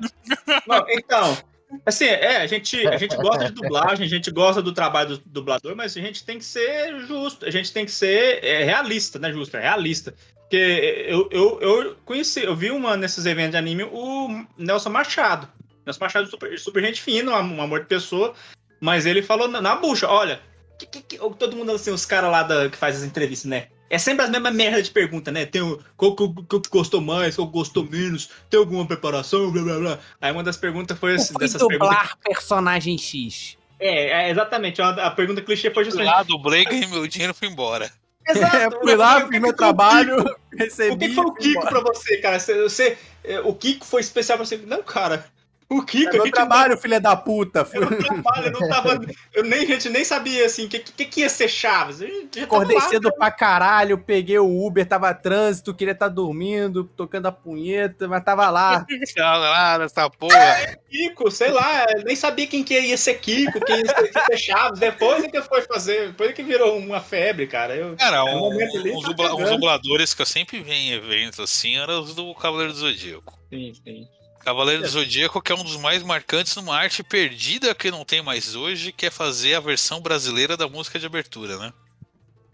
[0.65, 1.37] Não, então,
[1.85, 5.23] assim, é, a gente, a gente gosta de dublagem, a gente gosta do trabalho do
[5.25, 9.19] dublador, mas a gente tem que ser justo, a gente tem que ser é, realista,
[9.19, 10.13] né, justo, é realista.
[10.41, 15.49] Porque eu, eu, eu conheci, eu vi uma nesses eventos de anime, o Nelson Machado.
[15.85, 18.33] Nelson Machado é super, super gente fina, um amor de pessoa,
[18.79, 20.39] mas ele falou na, na bucha, olha,
[20.77, 23.67] que, que, que- todo mundo assim, os caras lá da, que faz as entrevistas, né?
[23.89, 25.45] É sempre as mesmas merda de pergunta, né?
[25.45, 26.23] Tem o qual que,
[26.69, 29.99] gostou mais, qual que gostou menos, tem alguma preparação, blá blá blá.
[30.19, 31.95] Aí uma das perguntas foi assim, dessas perguntas.
[31.95, 33.57] dublar personagem X.
[33.79, 34.81] É, é, exatamente.
[34.81, 36.11] A, a pergunta clichê foi Fui justamente.
[36.13, 37.89] lá, dublei, ganhei meu dinheiro e fui embora.
[38.27, 38.77] Exato.
[38.81, 40.17] Fui lá, fiz meu foi trabalho,
[40.57, 40.93] recebi.
[40.93, 41.69] O que foi o Kiko embora.
[41.69, 42.37] pra você, cara?
[42.39, 44.57] Você, você- é, o Kiko foi especial pra você?
[44.57, 45.25] Não, cara.
[45.69, 47.67] O Kiko, É meu trabalho, filha da puta.
[47.73, 49.01] Não, era um trabalho, eu não tava.
[49.33, 51.99] Eu nem, a gente nem sabia assim, o que, que, que ia ser Chaves.
[52.31, 57.25] Tava Acordei lá, cedo pra caralho, peguei o Uber, tava trânsito, queria estar dormindo, tocando
[57.25, 58.85] a punheta, mas tava lá.
[59.13, 60.77] Caralho, essa porra.
[60.89, 64.79] Kiko, sei lá, nem sabia quem que ia ser Kiko, quem ia ser, ser Chaves.
[64.79, 67.75] Depois é que foi fazer, depois é que virou uma febre, cara.
[67.75, 70.71] Eu, Cara, no um, momento ali, uns, tá dubla- uns dubladores que eu sempre vi
[70.71, 73.37] em eventos assim eram os do Cavaleiro do Zodíaco.
[73.49, 74.07] Sim, sim.
[74.47, 78.21] Cavaleiro do Zodíaco, que é um dos mais marcantes numa arte perdida que não tem
[78.23, 81.73] mais hoje, que é fazer a versão brasileira da música de abertura, né?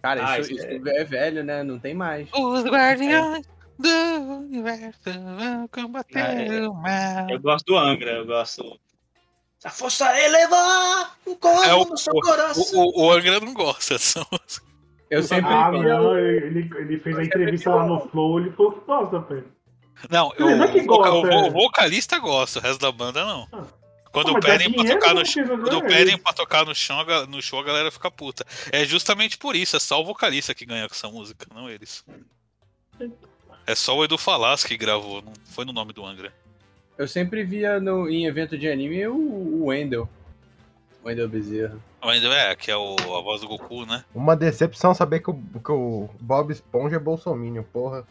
[0.02, 1.62] Cara, Ah, isso, isso isso é velho, né?
[1.62, 2.28] Não tem mais.
[2.34, 3.46] Os guardiões
[3.78, 3.90] do
[4.40, 7.30] universo vão combater É, o mal.
[7.30, 8.80] Eu gosto do Angra, eu gosto.
[9.64, 12.80] A força elevar o corpo É, o, no seu o, coração.
[12.80, 14.66] o, o Angra não gosta dessa música.
[15.12, 15.54] Eu sempre.
[15.54, 19.46] Ah, não, ele, ele fez a entrevista lá no Flow, ele falou que gosta, velho.
[20.10, 21.48] Não, eu, é que o, gosta, o é.
[21.48, 23.48] o vocalista gosta, o resto da banda não.
[23.52, 23.64] Ah.
[24.12, 25.88] Quando Pô, dá pedem pra tocar no Quando né?
[25.88, 28.46] pedem pra tocar no, chão, no show, a galera fica puta.
[28.72, 32.06] É justamente por isso, é só o vocalista que ganha com essa música, não eles.
[33.66, 36.32] É só o Edu Falas que gravou, não foi no nome do Angra.
[36.96, 40.08] Eu sempre via no, em evento de anime o, o Wendel.
[41.04, 41.78] Wendel Bezerra.
[42.00, 44.06] Mas é, que é o, a voz do Goku, né?
[44.14, 48.06] Uma decepção saber que o, que o Bob Esponja é bolsominion, porra.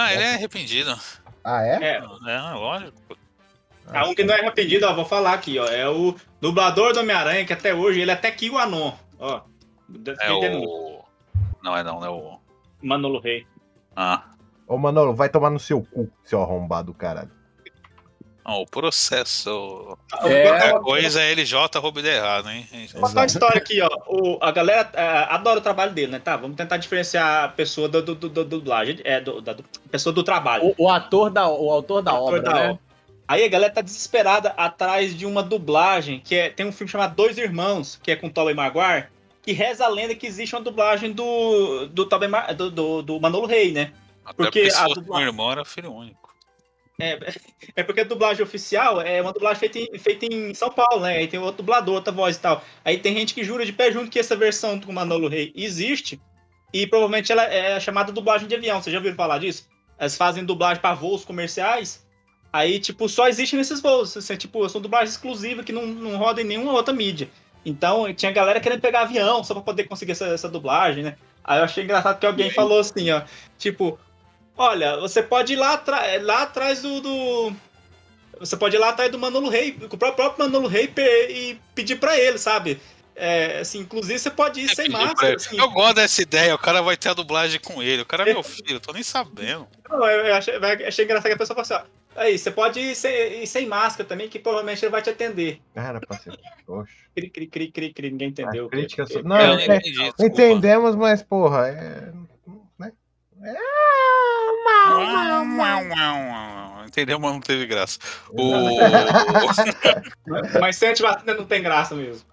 [0.00, 0.96] Ah, ele é arrependido.
[1.42, 1.82] Ah, é?
[1.82, 2.96] É, É, lógico.
[3.88, 5.66] a um que não é arrependido, ó, vou falar aqui, ó.
[5.66, 8.92] É o dublador do Homem-Aranha, que até hoje ele é até Kio Anon.
[9.18, 9.40] Ó.
[10.20, 11.04] É o.
[11.62, 12.38] Não é não, é o.
[12.80, 13.44] Manolo Rei.
[13.96, 14.22] Ah.
[14.68, 17.32] Ô, Manolo, vai tomar no seu cu, seu arrombado, caralho.
[18.48, 19.98] Não, o processo.
[20.22, 20.42] É.
[20.48, 22.66] Qualquer coisa é LJ arroba ideia errado, hein?
[22.94, 23.88] Vou contar uma história aqui, ó.
[24.06, 26.18] O, a galera é, adora o trabalho dele, né?
[26.18, 28.98] Tá, vamos tentar diferenciar a pessoa do, do, do, do dublagem.
[29.04, 30.74] É, do, da do- pessoa do trabalho.
[30.78, 32.64] O, o ator da, o autor da Autor obra, da né?
[32.70, 32.78] obra.
[33.28, 37.14] Aí a galera tá desesperada atrás de uma dublagem, que é, tem um filme chamado
[37.14, 39.08] Dois Irmãos, que é com Tobey Maguire,
[39.42, 43.72] que reza a lenda que existe uma dublagem do, do, do, do, do Manolo Rey,
[43.72, 43.92] né?
[44.24, 46.27] Até Porque porque se a fosse dubla- meu irmão era filho único.
[47.00, 47.16] É,
[47.76, 51.18] é porque a dublagem oficial é uma dublagem feita em, feita em São Paulo, né?
[51.18, 52.64] Aí tem outro dublador, outra voz e tal.
[52.84, 56.20] Aí tem gente que jura de pé junto que essa versão do Manolo Rey existe
[56.72, 58.82] e provavelmente ela é chamada dublagem de avião.
[58.82, 59.68] Vocês já ouviram falar disso?
[59.96, 62.04] Elas fazem dublagem para voos comerciais.
[62.52, 64.16] Aí, tipo, só existe nesses voos.
[64.16, 67.30] Assim, tipo, são dublagens exclusivas que não, não rodam em nenhuma outra mídia.
[67.64, 71.16] Então, tinha galera querendo pegar avião só pra poder conseguir essa, essa dublagem, né?
[71.44, 73.22] Aí eu achei engraçado que alguém falou assim, ó.
[73.56, 73.98] Tipo,
[74.58, 75.82] olha, você pode ir lá,
[76.22, 77.52] lá atrás do, do-
[78.40, 81.96] Você pode ir lá atrás do Manolo Rey, com o próprio Manolo Rey e pedir
[81.96, 82.80] pra ele, sabe?
[83.20, 85.34] É, assim, inclusive você pode ir sem Pedir pra máscara.
[85.34, 85.58] Assim.
[85.58, 88.02] Eu gosto dessa ideia, o cara vai ter a dublagem com ele.
[88.02, 89.66] O cara é meu filho, eu tô nem sabendo.
[89.90, 91.98] Não, eu achei, eu achei engraçado que a pessoa falou assim, ó.
[92.20, 95.60] Aí, você pode ir sem, ir sem máscara também, que provavelmente ele vai te atender.
[95.74, 96.36] Cara, parceiro.
[96.66, 96.92] Oxe.
[97.14, 98.66] Cri, cri, cri, cri, cri, ninguém entendeu.
[98.66, 100.12] A crítica Não, Eu não é- entendi.
[100.20, 102.12] Entendemos, mas, porra, é.
[103.38, 103.54] Né?
[106.86, 107.98] Entendeu, mas não teve graça.
[108.30, 108.52] O...
[110.60, 112.26] Mas sem antivacina não tem graça mesmo.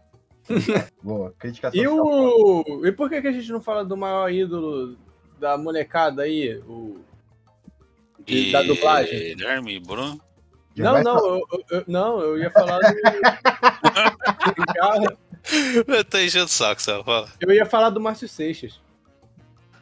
[1.04, 2.86] Boa, crítica E o.
[2.86, 4.98] E por que, que a gente não fala do maior ídolo
[5.40, 6.58] da molecada aí?
[6.68, 7.00] O.
[8.26, 9.36] de- da dublagem?
[9.36, 10.20] Guilherme Bruno.
[10.78, 11.42] Não, não, eu,
[11.72, 12.86] eu- não, eu ia falar do.
[14.76, 15.18] Cara,
[15.88, 17.04] Eu tô enchendo o saco, sabe?
[17.04, 17.30] Fala.
[17.40, 18.80] eu ia falar do Márcio Seixas.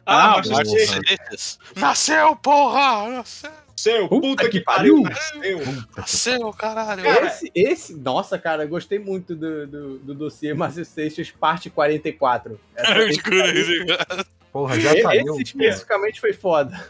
[0.06, 1.58] Ah, Márcio mas Seixas.
[1.76, 3.08] Nasceu, porra!
[3.10, 5.02] Nasceu, seu, Puta puta, que que pariu.
[5.02, 5.58] pariu.
[5.58, 5.84] nasceu.
[5.96, 7.02] nasceu caralho.
[7.02, 11.68] Cara, Esse, esse, nossa, cara, eu gostei muito do, do, do dossiê Márcio Seixas, parte
[11.70, 12.60] 44.
[12.76, 15.32] Essa foi- Porra, já saiu.
[15.34, 16.86] Esse especificamente foi foda.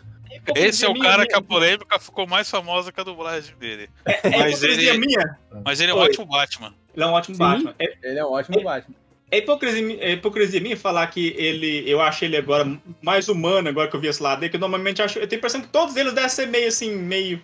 [0.57, 3.89] Esse é o cara minha- que a polêmica ficou mais famosa que a dublagem dele.
[4.05, 5.39] É Mas ele, minha.
[5.65, 6.75] mas ele é um ótimo Batman.
[6.95, 7.39] Ele é um ótimo Sim.
[7.43, 7.75] Batman.
[7.79, 8.95] É, Ele é um ótimo Batman.
[9.31, 11.83] É hipocrisia, é hipocrisia minha falar que ele.
[11.91, 14.61] Eu acho ele agora mais humano, agora que eu vi esse lado dele, que eu
[14.61, 15.19] normalmente acho.
[15.19, 17.43] Eu tenho a impressão que todos eles devem ser meio assim, meio.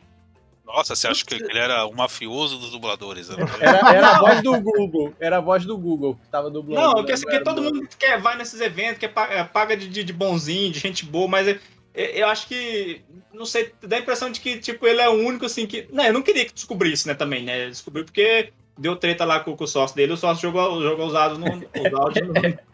[0.64, 3.29] Nossa, você acha que ele era o mafioso dos dubladores?
[3.29, 3.37] Né?
[3.61, 5.12] Era, era a voz do Google.
[5.19, 6.81] Era a voz do Google que tava dublando.
[6.81, 6.95] Não, né?
[6.97, 9.77] porque, assim, porque era todo do- mundo quer, vai nesses eventos, quer pa- é, paga
[9.77, 11.59] de, de, de bonzinho, de gente boa, mas eu,
[11.95, 13.01] eu acho que.
[13.35, 15.88] Não sei, dá a impressão de que, tipo, ele é o único, assim, que.
[15.90, 17.66] Não, eu não queria que descobrisse, né, também, né?
[17.66, 21.14] Descobri porque deu treta lá com, com o sócio dele, o sócio jogou, jogou os
[21.14, 22.71] áudios no, os áudios no, no-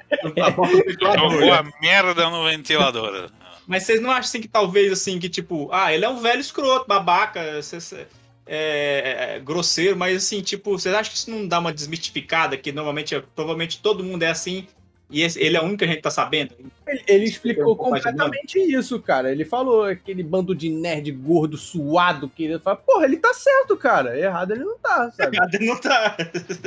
[1.00, 3.30] Jogou a merda no ventilador.
[3.66, 6.40] Mas vocês não acham assim que talvez assim que tipo, ah, ele é um velho
[6.40, 8.06] escroto, babaca, cê-
[8.46, 12.70] é, é, grosseiro, mas assim, tipo, vocês acham que isso não dá uma desmistificada que
[12.70, 14.68] normalmente, provavelmente todo mundo é assim
[15.10, 16.54] e esse- ele é o único que a gente tá sabendo?
[16.86, 19.30] Ele, ele explicou Um completamente isso, cara.
[19.30, 24.18] Ele falou aquele bando de nerd gordo, suado, querendo falar, porra, ele tá certo, cara.
[24.18, 25.36] Errado ele não tá, sabe?
[25.66, 26.16] Não tá.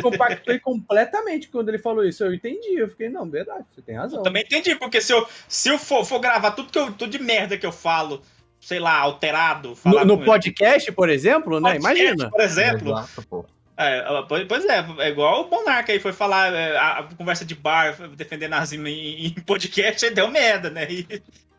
[0.02, 2.24] Compactuei completamente quando ele falou isso.
[2.24, 2.76] Eu entendi.
[2.76, 4.20] Eu fiquei, não, verdade, você tem razão.
[4.20, 7.10] Eu também entendi, porque se eu, se eu for, for gravar tudo, que eu, tudo
[7.10, 8.22] de merda que eu falo,
[8.60, 11.74] sei lá, alterado, falar No, no podcast, por exemplo, né?
[11.80, 12.30] podcast, Imagina.
[12.30, 13.46] Por exemplo, Exato, pô.
[13.82, 14.04] É,
[14.48, 17.96] pois é, é igual o Monarca aí foi falar é, a, a conversa de bar,
[18.10, 20.86] defender nazismo em, em podcast, deu merda, né?
[20.92, 21.08] E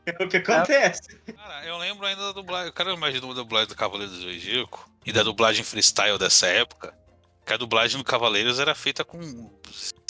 [0.04, 1.00] é o que acontece.
[1.34, 2.66] Cara, eu lembro ainda da dublagem.
[2.68, 6.92] Eu quero imaginar a dublagem do Cavaleiro do Zodíaco e da dublagem freestyle dessa época.
[7.46, 9.50] Que a dublagem do Cavaleiros era feita com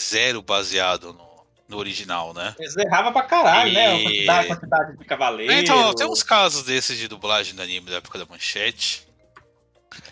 [0.00, 2.54] zero baseado no, no original, né?
[2.58, 3.86] Eles erravam pra caralho, né?
[3.86, 5.52] A E- quantidade, a quantidade de cavaleiro.
[5.52, 9.06] Então, tem uns casos desses de dublagem do anime da época da manchete.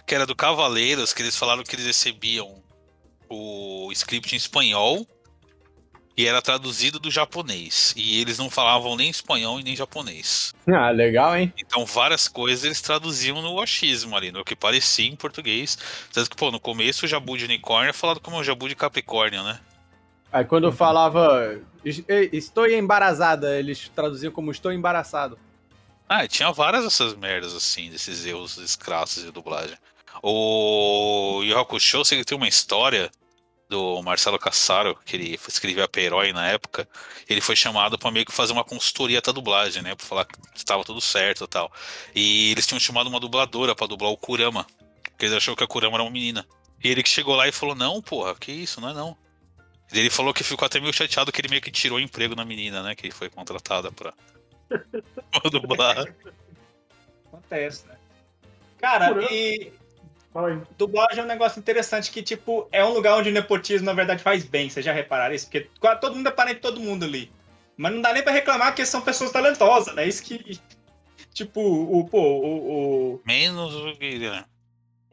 [0.06, 2.62] Que era do Cavaleiros, que eles falaram que eles recebiam
[3.28, 5.06] o script em espanhol
[6.16, 7.94] e era traduzido do japonês.
[7.96, 10.52] E eles não falavam nem espanhol e nem japonês.
[10.66, 11.52] Ah, legal, hein?
[11.56, 15.78] Então, várias coisas eles traduziam no achismo ali, no que parecia em português.
[16.12, 18.74] Tanto que, pô, no começo o jabu de unicórnio é falado como o jabu de
[18.74, 19.60] capricórnio, né?
[20.32, 25.38] Aí quando eu falava "Es- estou embarazada, eles traduziam como estou embaraçado.
[26.08, 29.76] Ah, tinha várias dessas merdas, assim, desses erros escrassos de dublagem.
[30.22, 33.10] O Yu Hakusho, sei que tem uma história
[33.68, 36.88] do Marcelo Cassaro, que ele escrevia pra Herói na época,
[37.28, 39.94] ele foi chamado pra meio que fazer uma consultoria da dublagem, né?
[39.94, 41.70] Pra falar que estava tudo certo e tal.
[42.14, 44.66] E eles tinham chamado uma dubladora pra dublar o Kurama,
[45.02, 46.46] porque eles acharam que a Kurama era uma menina.
[46.82, 49.16] E ele que chegou lá e falou: Não, porra, que isso, não é não.
[49.92, 52.34] E ele falou que ficou até meio chateado que ele meio que tirou o emprego
[52.34, 52.94] na menina, né?
[52.94, 54.14] Que foi contratada pra,
[54.68, 56.14] pra dublar.
[57.26, 57.96] Acontece, né?
[58.78, 59.72] Cara, Por- e
[60.76, 64.22] dublagem é um negócio interessante que, tipo, é um lugar onde o nepotismo, na verdade,
[64.22, 64.70] faz bem.
[64.70, 65.46] Vocês já repararam isso?
[65.46, 65.68] Porque
[66.00, 67.32] todo mundo é parente de todo mundo ali.
[67.76, 70.06] Mas não dá nem pra reclamar que são pessoas talentosas, né?
[70.06, 70.60] Isso que.
[71.32, 72.08] Tipo, o.
[72.08, 73.14] Pô, o.
[73.14, 74.18] o Menos o que.
[74.18, 74.44] né?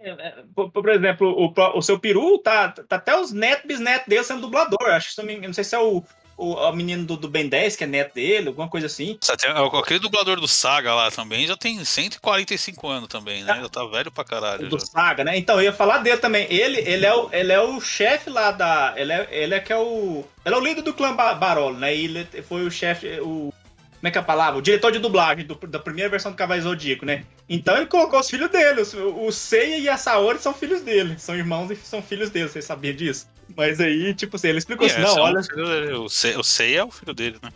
[0.05, 4.07] é, é, por, por exemplo, o, o seu peru, tá, tá até os netos, bisnetos
[4.07, 4.89] dele sendo dublador.
[4.89, 6.03] Acho que não sei se é o,
[6.37, 9.17] o, o menino do, do Ben 10, que é neto dele, alguma coisa assim.
[9.39, 13.59] Tem- Aquele dublador do Saga lá também já tem 145 anos também, né?
[13.61, 14.67] Já tá velho pra caralho.
[14.69, 14.85] do já.
[14.85, 15.37] Saga, né?
[15.37, 16.45] Então, eu ia falar dele também.
[16.49, 18.93] Ele, ele é o, ele é o chefe lá da.
[18.97, 20.23] Ele é, ele é que é o.
[20.45, 21.95] Ele é o líder do clã Ba- Barolo, né?
[21.95, 23.07] E ele foi o chefe.
[23.21, 23.53] O,
[23.95, 24.59] como é que é a palavra?
[24.59, 27.23] O diretor de dublagem do- da primeira versão do Cavaleiro Zodíaco, né?
[27.49, 28.81] Então ele colocou os filhos dele.
[28.81, 31.15] os- O, Seiya e a Saori são filhos dele.
[31.17, 32.47] São irmãos e são filhos dele.
[32.49, 33.27] Vocês sabiam disso?
[33.55, 35.39] Mas aí, tipo assim, ele explicou assim: É, não, olha.
[35.39, 35.93] o filho dele.
[35.93, 36.41] O Sei, o
[36.77, 37.49] é o filho dele, né?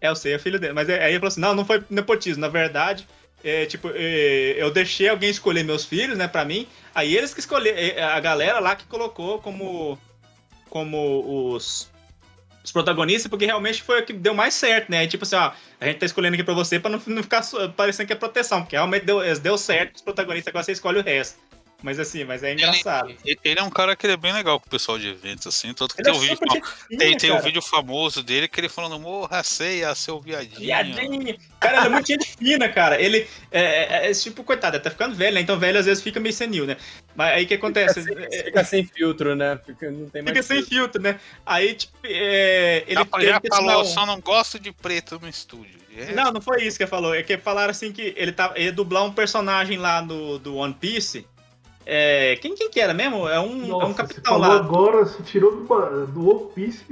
[0.00, 0.72] É, eu sei, é filho dele.
[0.72, 2.40] Mas aí ele falou assim: não, não foi nepotismo.
[2.40, 3.06] Na verdade,
[3.44, 6.66] é, tipo, é, eu deixei alguém escolher meus filhos, né, pra mim.
[6.94, 9.98] Aí eles que escolheram, é, a galera lá que colocou como,
[10.68, 11.90] como os,
[12.64, 15.06] os protagonistas, porque realmente foi o que deu mais certo, né?
[15.06, 17.42] Tipo assim, ó, a gente tá escolhendo aqui pra você pra não, não ficar
[17.76, 21.02] parecendo que é proteção, porque realmente deu, deu certo os protagonistas, agora você escolhe o
[21.02, 21.38] resto.
[21.82, 23.14] Mas assim, mas é engraçado.
[23.24, 25.46] Ele, ele é um cara que ele é bem legal com o pessoal de eventos,
[25.46, 25.74] assim.
[25.74, 26.62] Tanto que Ele tem, é um vídeo,
[26.98, 30.60] tem, tem um vídeo famoso dele que ele falando, morra, Seiya, seu viadinho.
[30.60, 31.36] Viadinho.
[31.58, 33.00] Cara, ele é muito gente fina, cara.
[33.00, 35.40] Ele é, é- é tipo, coitado, ele tá ficando velho, né?
[35.40, 36.76] Então velho às vezes fica meio senil, né?
[37.14, 38.02] Mas aí o que acontece?
[38.02, 39.58] Fica É, sem, fica sem filtro, né?
[39.66, 41.18] Fica, não tem mais Fica sem filtro, né?
[41.44, 43.04] Aí, tipo, é, ele,
[43.48, 45.82] falou, um- só não gosto de preto no estúdio.
[45.94, 47.14] É, Não, não foi isso que ele falou.
[47.14, 50.72] É que falaram assim que ele, tá, ia dublar um personagem lá do, do One
[50.72, 51.26] Piece.
[51.84, 53.28] É, quem, quem que era mesmo?
[53.28, 54.56] É um, é Nossa, um você capitão falou lá.
[54.56, 56.84] agora, você tirou do, do One Piece,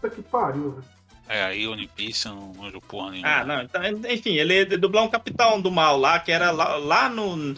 [0.00, 0.84] puta que pariu, velho.
[1.28, 3.28] É, aí One Piece não manjo porra nenhuma.
[3.28, 3.62] Ah, não.
[3.62, 7.54] Então, enfim, ele ia dublar um capitão do mal lá, que era lá, lá no,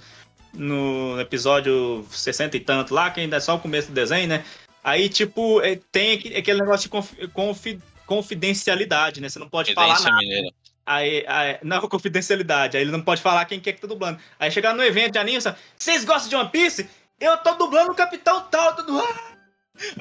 [0.52, 4.44] no episódio 60 e tanto lá, que ainda é só o começo do desenho, né?
[4.82, 9.28] Aí, tipo, é, tem aquele negócio de confi- confi- confidencialidade, né?
[9.28, 10.16] Você não pode falar nada.
[10.18, 10.48] mineira.
[10.86, 12.76] Aí, aí, não, confidencialidade.
[12.76, 14.18] Aí ele não pode falar quem que é que tá dublando.
[14.38, 16.88] Aí chegar no evento de anime, você, vocês gostam de One Piece?
[17.20, 18.98] Eu tô dublando o Capitão Tal, tudo.
[19.00, 19.34] "Ah!"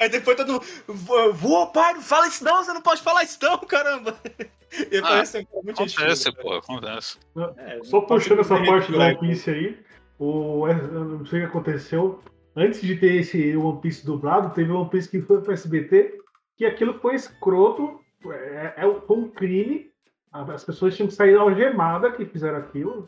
[0.00, 3.24] Aí depois todo mundo, "Vo- voa, pai, não fala isso não, você não pode falar
[3.24, 4.16] isso não, caramba.
[4.90, 7.16] Ele Ah, parece cara muito gente Acontece, fina, pô, acontece.
[7.58, 9.78] É, Só puxando essa parte do One Piece aí,
[10.18, 12.20] o, eu não sei o que aconteceu.
[12.56, 16.18] Antes de ter esse One Piece dublado, teve um One Piece que foi pro SBT,
[16.56, 19.90] que aquilo foi escroto, é, é, foi um crime.
[20.34, 23.06] As pessoas tinham que sair algemadas que fizeram aquilo.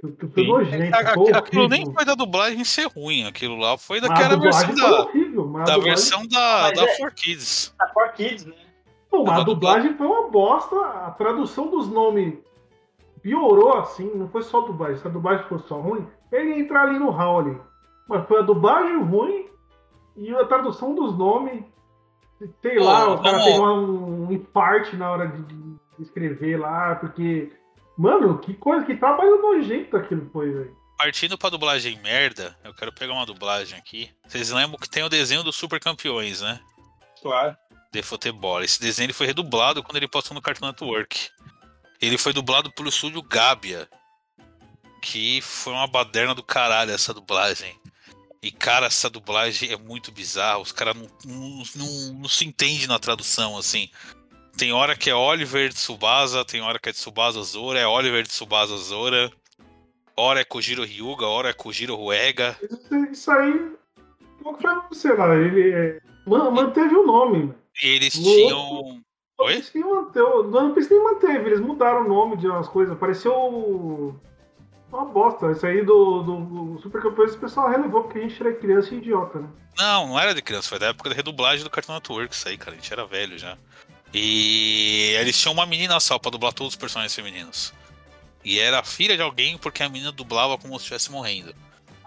[0.00, 0.48] Que que foi Sim.
[0.50, 4.74] nojento, A- foi Aquilo nem foi da dublagem ser ruim, aquilo lá foi daquela versão
[4.74, 7.74] da, horrível, da dublagem- versão da, Mas da é- 4Kids.
[7.78, 8.54] Tá for Kids, né?
[9.08, 12.34] Pô, mas a dublagem foi uma bosta, a tradução dos nomes
[13.22, 16.58] piorou assim, não foi só a dublagem, se a dublagem fosse só ruim, ele ia
[16.58, 17.58] entrar ali no hall ali.
[18.08, 19.46] Mas foi a dublagem ruim
[20.16, 21.64] e a tradução dos nomes,
[22.60, 25.65] sei Pô, lá, o cara tem um, um infarte na hora de, de
[26.02, 27.52] escrever lá, porque.
[27.96, 30.76] Mano, que coisa, que trabalho nojento aquilo foi, velho.
[30.98, 34.10] Partindo pra dublagem merda, eu quero pegar uma dublagem aqui.
[34.26, 36.60] Vocês lembram que tem o desenho dos Super Campeões, né?
[37.22, 37.56] Claro.
[37.92, 38.62] De futebol.
[38.62, 41.30] Esse desenho ele foi redublado quando ele passou no Cartoon Network.
[42.00, 43.88] Ele foi dublado pelo estúdio Gabia.
[45.02, 47.78] Que foi uma baderna do caralho essa dublagem.
[48.42, 50.58] E, cara, essa dublagem é muito bizarra.
[50.58, 53.90] Os caras não, não, não, não se entendem na tradução, assim.
[54.56, 58.76] Tem hora que é Oliver Tsubasa, tem hora que é Tsubasa Zora, é Oliver Tsubasa
[58.76, 59.30] Zora.
[60.16, 62.56] Hora é Kojiro Ryuga, hora é Kojiro Ruega.
[63.12, 63.52] Isso, aí.
[64.38, 65.34] Que foi você lá?
[65.36, 67.52] Ele é, man- manteve o nome.
[67.82, 69.02] E eles No tinham.
[69.38, 69.52] Oi?
[69.52, 72.66] One Piece nem manteve, no One Piece nem manteve, eles mudaram o nome de umas
[72.68, 74.18] coisas, pareceu
[74.90, 75.52] uma bosta.
[75.52, 76.36] Isso aí do, do,
[76.74, 79.48] do Super Campeões o pessoal relevou, porque a gente era criança e idiota, né?
[79.76, 82.56] Não, não era de criança, foi da época da redublagem do Cartoon Network, isso aí,
[82.56, 82.72] cara.
[82.72, 83.58] A gente era velho já.
[84.14, 87.72] E eles tinham uma menina só pra dublar todos os personagens femininos.
[88.44, 91.54] E era filha de alguém porque a menina dublava como se estivesse morrendo.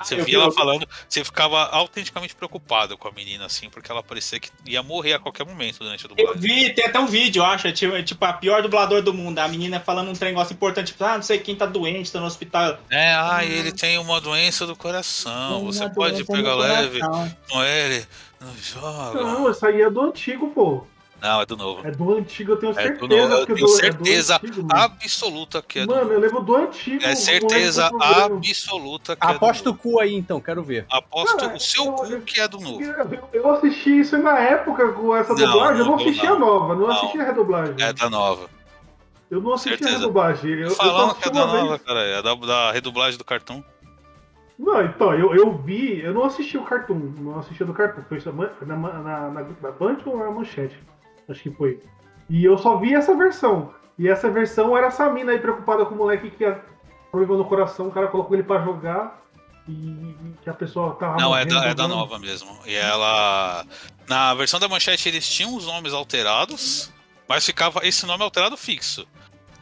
[0.02, 3.92] Você eu via vi- ela falando, você ficava autenticamente preocupado com a menina, assim, porque
[3.92, 6.42] ela parecia que ia morrer a qualquer momento durante a Eu dublagem.
[6.42, 9.14] vi, tem até um vídeo, eu acho, é tipo, é tipo a pior dublador do
[9.14, 9.40] mundo.
[9.40, 12.22] A menina falando um trem negócio importante, tipo, ah, não sei quem tá doente, tá
[12.22, 12.80] no hospital.
[12.90, 15.66] É, ah, ele tem uma doença do coração.
[15.66, 17.02] Você pode pegar leve
[17.50, 18.08] com ele.
[18.40, 19.22] Não joga.
[19.22, 20.88] Não, isso aí é do antigo, pô.
[21.22, 21.86] Não, é do novo.
[21.88, 23.00] É do antigo, eu tenho É certeza.
[23.00, 23.34] do novo.
[23.34, 24.82] Eu porque tenho do- é do certeza antigo, mano.
[24.84, 27.04] absoluta que é do Mano, eu lembro do antigo.
[27.04, 30.86] É certeza absoluta que é do o cu aí então, quero ver.
[30.90, 32.82] Aposto Cara, o seu cu que é do novo.
[32.82, 36.36] Eu, eu assisti isso na época com essa Não, dublagem, eu não assisti não.
[36.36, 36.92] a nova, não, Não.
[36.96, 37.76] assisti a redublagem.
[37.80, 38.50] É da nova.
[39.30, 40.00] Eu não assisti a certeza.
[40.00, 40.52] redublagem.
[40.52, 41.64] Eu, eu Falando que é da uma vez.
[41.64, 42.00] nova, cara.
[42.02, 43.64] É da, da redublagem do cartão.
[44.58, 48.20] Não, então, eu, eu vi, eu não assisti o Cartoon, não assisti do Cartoon, foi
[48.66, 49.30] na, na, na,
[49.62, 50.78] na Band ou na Manchete?
[51.30, 51.82] Acho que foi.
[52.30, 53.74] E eu só vi essa versão.
[53.98, 56.62] E essa versão era essa mina aí preocupada com o moleque que ia
[57.12, 59.20] problema no coração, o cara colocou ele pra jogar
[59.68, 61.18] e que a pessoa tava.
[61.18, 62.58] Não, é morrendo, da, é da nova mesmo.
[62.66, 63.66] E ela.
[64.08, 66.92] Na versão da manchete eles tinham os nomes alterados,
[67.28, 69.08] mas ficava esse nome alterado fixo.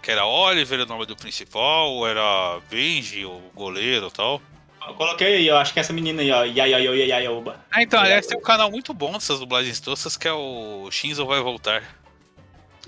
[0.02, 4.42] Que era Oliver, o nome do principal, era Benji, o goleiro e tal.
[4.88, 7.60] Eu coloquei aí, eu acho que essa menina aí, ó, Yayayo, Yayayoba.
[7.70, 11.26] Ah, então, aliás, tem um canal muito bom dessas dublagens toscas que é o Shinzo
[11.26, 11.84] Vai Voltar.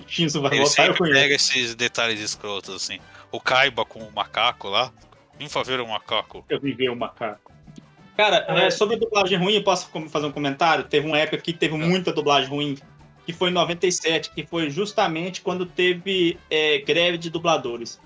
[0.08, 1.20] Shinzo vai Ele voltar, eu conheço.
[1.20, 3.00] pega esses detalhes escrotos, assim.
[3.32, 4.92] O Kaiba com o macaco lá.
[5.38, 6.46] Vim ver o macaco.
[6.50, 7.52] Eu vi ver o macaco.
[8.18, 10.84] Cara, é, sobre dublagem ruim, eu posso fazer um comentário?
[10.84, 12.78] Teve uma época que teve muita dublagem ruim,
[13.26, 18.00] que foi em 97, que foi justamente quando teve é, greve de dubladores.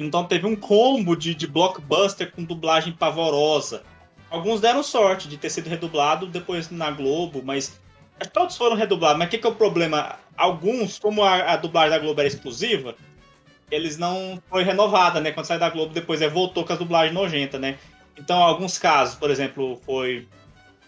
[0.00, 3.82] Então teve um combo de, de blockbuster com dublagem pavorosa.
[4.30, 7.78] Alguns deram sorte de ter sido redublado depois na Globo, mas
[8.32, 9.18] todos foram redublados.
[9.18, 10.18] Mas o que, que é o problema?
[10.36, 12.94] Alguns, como a, a dublagem da Globo era exclusiva,
[13.70, 15.32] eles não foi renovada, né?
[15.32, 17.76] Quando sai da Globo, depois é, voltou com as dublagens nojentas, né?
[18.16, 20.26] Então, alguns casos, por exemplo, foi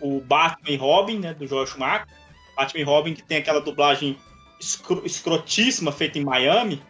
[0.01, 1.35] o Batman e Robin, né?
[1.35, 2.07] Do Joel Schumacher.
[2.57, 4.17] Batman e Robin, que tem aquela dublagem
[4.61, 6.83] escro- escrotíssima feita em Miami.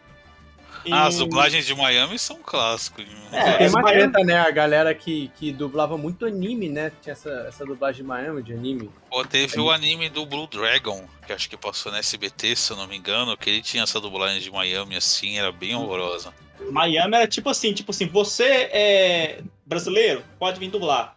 [0.85, 3.01] E- Ah, as dublagens de Miami são um clássico.
[3.33, 4.37] É, Tem uma treta, né?
[4.39, 6.91] A galera que, que dublava muito anime, né?
[7.01, 8.91] Tinha essa, essa dublagem de Miami, de anime.
[9.11, 12.77] Pô, teve o anime do Blue Dragon, que acho que passou na SBT, se eu
[12.77, 16.33] não me engano, que ele tinha essa dublagem de Miami assim, era bem horrorosa.
[16.71, 21.17] Miami era tipo assim, tipo assim, você é brasileiro, pode vir dublar.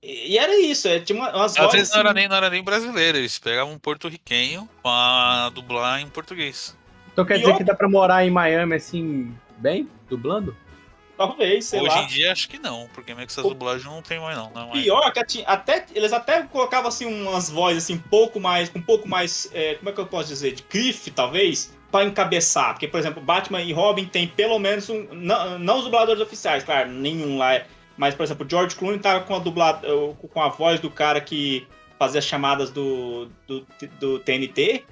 [0.00, 2.36] E, era isso, é, tinha uma- umas Às vozes vezes não era, assim, nem, não
[2.36, 6.76] era nem brasileiro, eles pegavam um porto-riquenho pra dublar em português.
[7.18, 9.88] Então quer E dizer outra- que dá pra morar em Miami assim, bem?
[10.08, 10.54] Dublando?
[11.16, 12.02] talvez, sei Hoje lá.
[12.04, 14.52] em dia acho que não, porque meio que essas dublagens não tem mais não.
[14.54, 14.80] não é.
[14.80, 18.82] Pior que até, eles até colocavam assim umas vozes assim, um pouco mais, com um
[18.82, 22.72] pouco mais, é, como é que eu posso dizer, de grife, talvez, pra encabeçar.
[22.74, 25.08] Porque, por exemplo, Batman e Robin tem pelo menos um.
[25.12, 27.66] Não, não os dubladores oficiais, claro, nenhum lá é.
[27.96, 29.88] Mas, por exemplo, o George Clooney tava com a dublada,
[30.32, 31.66] com a voz do cara que
[31.98, 33.66] fazia as chamadas do, do,
[33.98, 34.84] do TNT.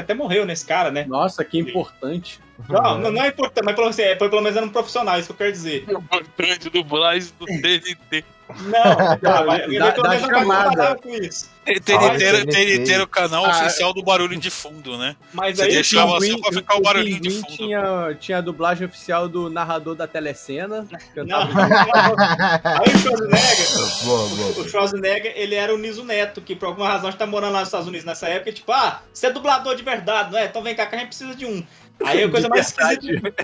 [0.00, 1.04] Até morreu nesse cara, né?
[1.06, 2.40] Nossa, que importante.
[2.68, 5.26] Não, não, não é importante, mas pelo, menos- é, pelo menos era um profissional, isso
[5.28, 5.84] que eu quero dizer.
[5.88, 8.24] Importante dublagem do TNT.
[8.62, 10.96] Não, tá, mas- Dá- pelo menos eu chamada.
[10.96, 11.48] com isso.
[11.64, 12.92] TNT era- TNT.
[12.92, 15.14] Era o canal Ah, oficial do barulho de fundo, né?
[15.32, 17.46] Mas Você aí deixava Pinguim- só pra ficar o o barulhinho de fundo.
[17.46, 20.84] Tinha, tinha a dublagem oficial do narrador da telecena.
[21.14, 21.48] Não, Cantava
[22.64, 24.50] aí o Schwarzenegger, boa, boa.
[24.64, 27.52] o Schwarzenegger, ele era o Niso Neto, que por alguma razão a gente tá morando
[27.52, 30.38] lá nos Estados Unidos nessa época, e tipo, ah, você é dublador de verdade, não
[30.40, 30.46] é?
[30.46, 31.64] Então vem cá que a gente precisa de um.
[32.04, 33.34] Aí a coisa mais esquisita.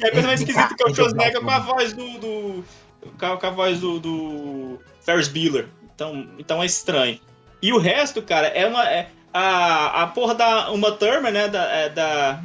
[0.00, 2.18] É a coisa mais esquisita que é o Schwarzenegger com a voz do.
[2.18, 2.64] do
[3.18, 5.68] com, a, voz do, do Ferris Bueller.
[5.94, 7.20] Então, então é estranho.
[7.62, 8.88] E o resto, cara, é uma.
[8.88, 11.48] É, a, a porra da Uma Thurman, né?
[11.48, 12.40] Da, é, da,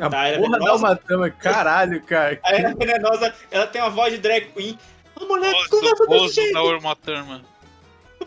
[0.00, 0.86] A Da Era porra Venenosa?
[0.86, 2.40] uma trama, caralho, cara.
[2.42, 4.78] a Era Venenosa, ela tem uma voz de drag queen.
[5.16, 6.54] A mulher Voz conversa desse jeito.
[6.54, 7.44] da Uma Thurman.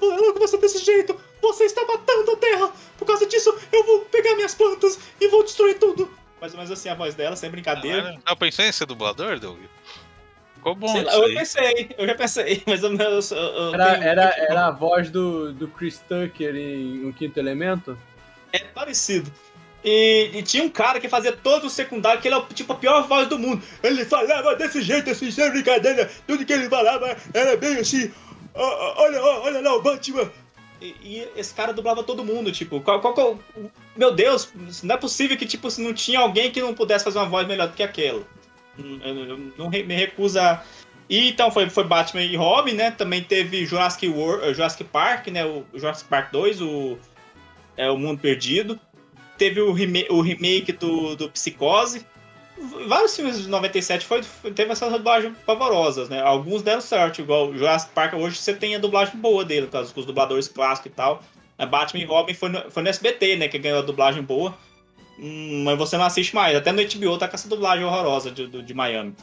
[0.02, 1.20] Ela conversa desse jeito.
[1.42, 2.72] Você está matando a terra.
[2.98, 6.10] Por causa disso, eu vou pegar minhas plantas e vou destruir tudo.
[6.42, 8.18] Mais ou menos assim a voz dela, sem brincadeira.
[8.28, 9.60] Já pensou em ser dublador, Doug?
[10.56, 11.36] Ficou bom Sei lá, eu aí.
[11.36, 15.54] pensei, eu já pensei, mas eu, eu, eu, Era, tenho- era, era a voz do,
[15.54, 17.98] do Chris Tucker em Um Quinto Elemento?
[18.52, 19.32] É parecido.
[19.84, 22.74] E, e tinha um cara que fazia todo o secundário, que ele é o- tipo
[22.74, 23.64] a pior voz do mundo.
[23.84, 26.10] Ele falava desse jeito, assim, sem brincadeira.
[26.26, 28.12] Tudo que ele falava era bem assim.
[28.56, 30.32] "Ó, ó, olha, ó, olha lá o Batman.
[30.86, 34.52] E, e esse cara dublava todo mundo, tipo, qual, qual o- Meu Deus,
[34.84, 37.48] não é possível que, tipo, se não tinha alguém que não pudesse fazer uma voz
[37.48, 38.22] melhor do que aquela.
[38.78, 40.64] Hum, Eu, eu não me recuso a.
[41.10, 42.92] E então foi, foi Batman e Robin, né?
[42.92, 45.46] Também teve Jurassic, World, Jurassic Park, né?
[45.46, 46.98] O Jurassic Park 2, o,
[47.78, 48.80] é, o Mundo Perdido.
[49.38, 52.06] Teve o, rema o remake do, do Psicose.
[52.88, 54.22] Vários filmes de 97 foi,
[54.56, 56.22] teve essas dublagens pavorosas, né?
[56.22, 59.94] Alguns deram certo, igual o Jurassic Park, hoje você tem a dublagem boa dele, causa
[59.94, 61.22] dos dubladores clássicos e tal.
[61.58, 64.54] A Batman e Robin foi no, foi no SBT, né, que ganhou a dublagem boa.
[65.20, 68.48] Hum, mas você não assiste mais, até no HBO tá com essa dublagem horrorosa de,
[68.48, 69.14] de Miami.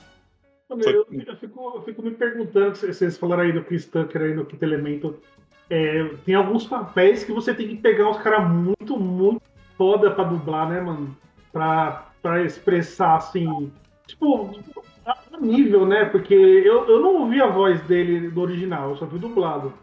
[0.70, 4.46] Eu, eu fico, eu fico me perguntando, vocês falaram aí do Chris Tucker aí no
[4.46, 5.20] Quinto Elemento.
[5.68, 9.42] é, tem alguns papéis que você tem que pegar uns caras muito, muito
[9.76, 11.14] foda pra dublar, né, mano?
[11.52, 13.70] Pra, pra expressar assim.
[14.06, 14.58] Tipo,
[15.04, 16.04] a nível, né?
[16.06, 19.74] Porque eu, eu não ouvi a voz dele do original, eu só vi dublado.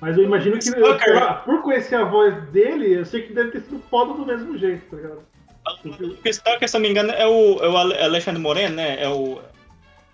[0.00, 0.98] Mas eu imagino que eu,
[1.44, 4.84] por conhecer a voz dele, eu sei que deve ter sido foda do mesmo jeito,
[4.90, 5.20] tá ligado?
[5.84, 9.02] O Tucker, se eu não me engano, é o, é o Ale- Alexandre Moreno, né?
[9.02, 9.40] É o.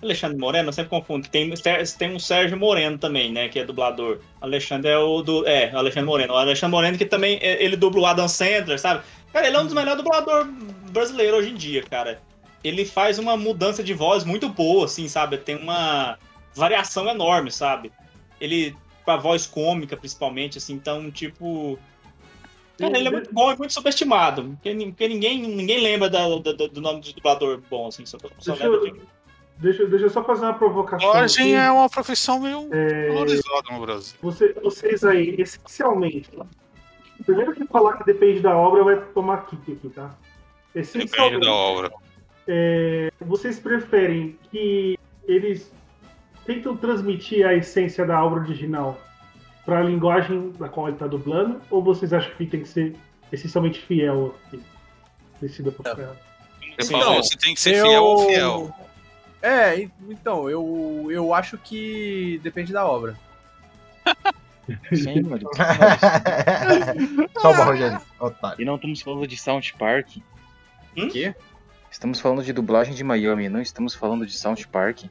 [0.03, 1.29] Alexandre Moreno, eu sempre confundo.
[1.29, 1.53] Tem,
[1.99, 3.49] tem um Sérgio Moreno também, né?
[3.49, 4.19] Que é dublador.
[4.41, 5.47] Alexandre é o do.
[5.47, 6.33] É, Alexandre Moreno.
[6.33, 7.39] O Alexandre Moreno que também.
[7.43, 9.03] é- Ele dubla o Adam Sandler, sabe?
[9.33, 10.53] Cara, ele é um dos melhores dubladores
[10.91, 12.21] brasileiros hoje em dia, cara.
[12.63, 15.37] Ele faz uma mudança de voz muito boa, assim, sabe?
[15.39, 16.19] Tem uma
[16.55, 17.91] variação enorme, sabe?
[18.41, 18.77] Ele.
[19.05, 21.77] Com a voz cômica, principalmente, assim, então, tipo.
[22.79, 24.45] Cara, ele é muito bom e muito subestimado.
[24.45, 28.17] Porque, ni- porque ninguém, ninguém lembra da- da- do nome de dublador bom, assim, só,
[28.39, 29.01] só Deixa lembra de.
[29.59, 31.05] deixa, deixa eu só fazer uma provocação.
[31.09, 31.55] Dublagem aqui.
[31.55, 34.17] é uma profissão meio É, valorizada no Brasil.
[34.23, 36.31] Você- vocês aí, essencialmente,
[37.23, 40.15] primeiro que falar que depende da obra vai tomar kick aqui, tá?
[40.75, 41.91] Depende Essencialmente, da obra.
[42.47, 45.71] é, vocês preferem que eles
[46.45, 48.99] tentam transmitir a essência da obra original
[49.65, 52.97] para a linguagem da qual ele está dublando, ou vocês acham que tem que ser
[53.31, 54.35] essencialmente fiel?
[54.47, 54.63] Assim,
[55.41, 55.85] decida por.
[55.85, 58.75] Você Então, você tem que ser fiel ou fiel.
[59.41, 63.17] É, então, eu, eu acho que depende da obra.
[64.95, 65.45] Senhores,
[67.35, 68.01] Toma, Rogério.
[68.21, 68.61] Otário.
[68.61, 70.17] E não estamos falando de South Park.
[70.97, 71.09] Hum?
[71.09, 71.35] Quê?
[71.91, 75.05] Estamos falando de dublagem de Miami, não estamos falando de South Park.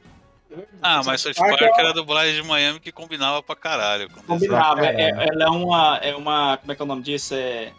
[0.82, 4.10] Ah, mas South Park Park é- era a dublagem de Miami que combinava pra caralho.
[4.10, 4.84] com Combinava.
[4.84, 5.30] É, caralho.
[5.32, 6.56] ela é uma, é uma.
[6.58, 7.34] Como é que é o nome disso?
[7.34, 7.72] É.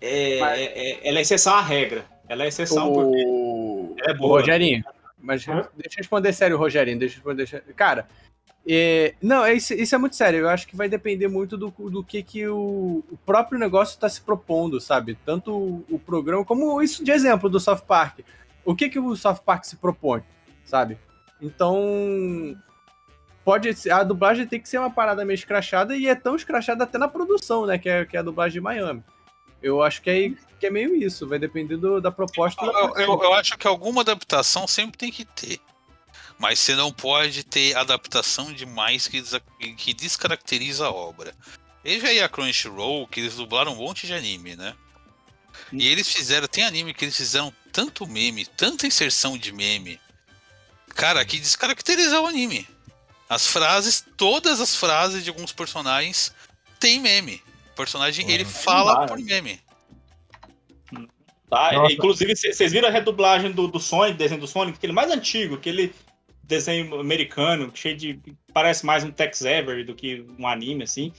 [0.00, 2.04] é, é- é- ela é exceção à regra.
[2.28, 4.40] Ela é exceção porque O, ela é o boa.
[4.40, 4.82] Rogerinho,
[5.18, 5.68] mas Hã?
[5.76, 7.62] deixa eu responder sério, Rogerinho, deixa eu responder.
[7.74, 8.06] Cara,
[8.68, 10.40] é, não, é, isso, isso é muito sério.
[10.40, 14.08] Eu acho que vai depender muito do, do que, que o, o próprio negócio está
[14.08, 15.18] se propondo, sabe?
[15.24, 18.20] Tanto o, o programa, como isso de exemplo do South Park.
[18.64, 20.22] O que, que o South Park se propõe,
[20.64, 20.96] sabe?
[21.40, 22.56] Então,
[23.44, 26.84] pode ser, a dublagem tem que ser uma parada meio escrachada e é tão escrachada
[26.84, 27.78] até na produção, né?
[27.78, 29.02] Que é, que é a dublagem de Miami.
[29.60, 32.64] Eu acho que é, que é meio isso, vai depender do- da proposta.
[32.64, 33.22] da Eu, eu- produção.
[33.24, 35.58] eu acho que alguma adaptação sempre tem que ter.
[36.42, 39.22] Mas você não pode ter adaptação demais que,
[39.76, 41.32] que descaracteriza a obra.
[41.84, 44.74] Veja aí a Crunchyroll, que eles dublaram um monte de anime, né?
[45.72, 50.00] E eles fizeram, tem anime que eles fizeram tanto meme, tanta inserção de meme,
[50.96, 52.66] cara, que descaracteriza o anime.
[53.28, 56.34] As frases, todas as frases de alguns personagens
[56.80, 57.40] tem meme.
[57.72, 59.60] O personagem, ele fala dá, por meme.
[61.48, 61.72] Tá?
[61.72, 61.92] Nossa.
[61.92, 65.94] Inclusive, vocês viram a redublagem do, do Sonic, desenho do Sonic, aquele mais antigo, aquele
[66.42, 68.18] desenho americano, cheio de.
[68.52, 71.12] parece mais um Tex Ever do que um anime, assim.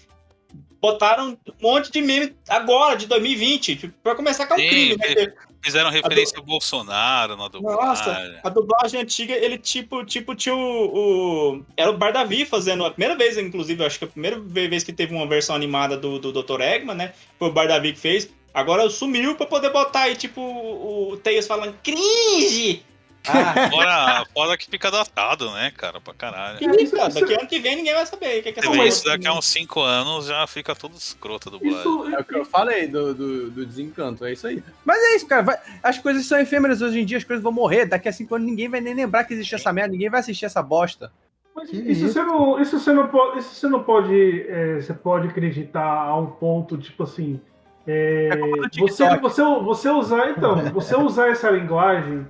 [0.79, 4.97] Botaram um monte de meme agora, de 2020, tipo, pra começar com um Sim, crime,
[4.97, 5.15] né?
[5.15, 7.81] teve- Fizeram referência ao Bolsonaro na dublagem.
[7.85, 12.83] Nossa, a dublagem antiga, ele tipo, tipo tinha o, o- Era o Bardavi fazendo.
[12.85, 16.19] A primeira vez, inclusive, acho que a primeira vez que teve uma versão animada do,
[16.19, 16.59] do Dr.
[16.59, 17.13] Eggman, né?
[17.39, 18.29] Foi o Bardavi que fez.
[18.53, 22.83] Agora sumiu pra poder botar aí, tipo, o, o Tails falando cringe!
[23.27, 26.57] Ah, Fora, fora que fica datado, né, cara, pra caralho.
[26.59, 27.09] que isso, cara?
[27.09, 28.87] Daqui ano que vem ninguém vai saber o que, que é Você essa porra.
[28.87, 31.79] isso daqui a uns 5 anos já fica tudo escroto a dublagem.
[31.79, 34.61] Isso, É o que eu falei do, do, do desencanto, é isso aí.
[34.83, 35.41] Mas é isso, cara.
[35.41, 37.85] vai- as coisas são efêmeras hoje em dia, as coisas vão morrer.
[37.85, 40.45] Daqui a cinco anos ninguém vai nem lembrar que existe essa merda, ninguém vai assistir
[40.45, 41.11] essa bosta.
[41.55, 42.13] Mas Que isso, isso?
[42.13, 46.17] você não, isso você não pode, isso você não pode, é, você pode acreditar a
[46.17, 47.39] um ponto tipo assim,
[47.87, 52.25] é, É você, você, você usar então, você usar essa linguagem,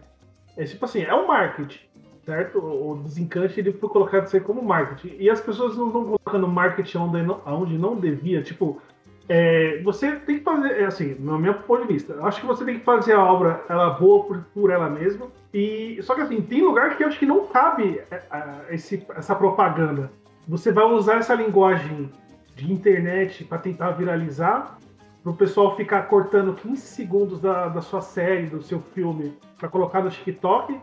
[0.58, 1.80] é tipo assim, é um marketing,
[2.26, 2.60] certo?
[2.60, 6.48] O o desencante ele foi colocado aí como marketing e as pessoas não estão colocando
[6.48, 8.82] marketing onde não, onde não devia, tipo
[9.30, 12.66] é, você tem que fazer, é assim, no meu ponto de vista, acho que você
[12.66, 15.28] tem que fazer a obra ela boa por, por ela mesma.
[15.54, 19.06] E só que assim, tem lugar que eu acho que não cabe é, a- esse,
[19.16, 20.12] essa propaganda.
[20.46, 22.12] Você vai usar essa linguagem
[22.54, 24.78] de internet para tentar viralizar,
[25.24, 29.70] para o pessoal ficar cortando 15 segundos da, da sua série, do seu filme, para
[29.70, 30.78] colocar no TikTok.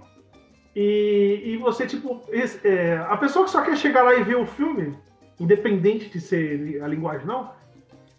[0.74, 2.22] E, e você, tipo,
[2.64, 4.96] é, a pessoa que só quer chegar lá e ver o filme,
[5.38, 7.50] independente de ser a linguagem não,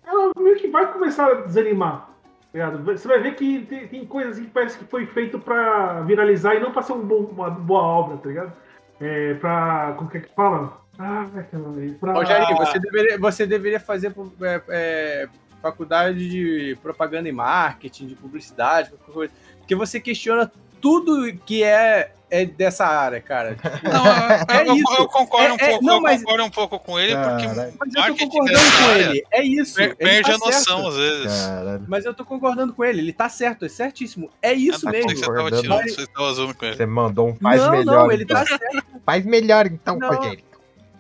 [0.06, 2.10] ela meio que vai começar a desanimar.
[2.54, 2.84] ligado?
[2.84, 6.60] Você vai ver que tem, tem coisas que parece que foi feito pra viralizar e
[6.60, 8.54] não pra ser um bom- uma boa obra, tá ligado?
[9.00, 9.96] É, pra.
[9.98, 10.82] Como é que fala?
[11.00, 12.14] Ah, caramba, pra...
[12.14, 15.30] Rogério, você deveria, você deveria fazer é, é,
[15.62, 19.34] faculdade de propaganda e marketing, de publicidade, qualquer coisa.
[19.60, 20.52] Porque você questiona
[20.82, 23.56] tudo que é, é dessa área, cara.
[23.84, 24.94] Não, eu, eu- isso.
[24.98, 27.46] eu concordo um É- é- pouco, não, eu mas- concordo um pouco com ele, porque
[27.48, 27.74] Caralho.
[27.80, 29.24] Mas eu tô marketing concordando com área ele.
[29.32, 29.82] É isso.
[29.82, 30.52] ele perde tá a noção
[30.82, 30.88] certo.
[30.88, 31.46] às vezes.
[31.46, 31.86] Caralho.
[31.88, 33.00] Mas eu tô concordando com ele.
[33.00, 34.32] Ele tá certo, é certíssimo.
[34.42, 35.10] É isso Ah, mesmo.
[35.10, 36.76] pensei que você tava tirando, você tava zoando com ele.
[36.78, 37.96] Você mandou um faz não, melhor.
[38.00, 38.38] não, ele então.
[38.38, 38.86] tá certo.
[39.06, 40.10] Faz melhor então, Não.
[40.10, 40.44] Rogério.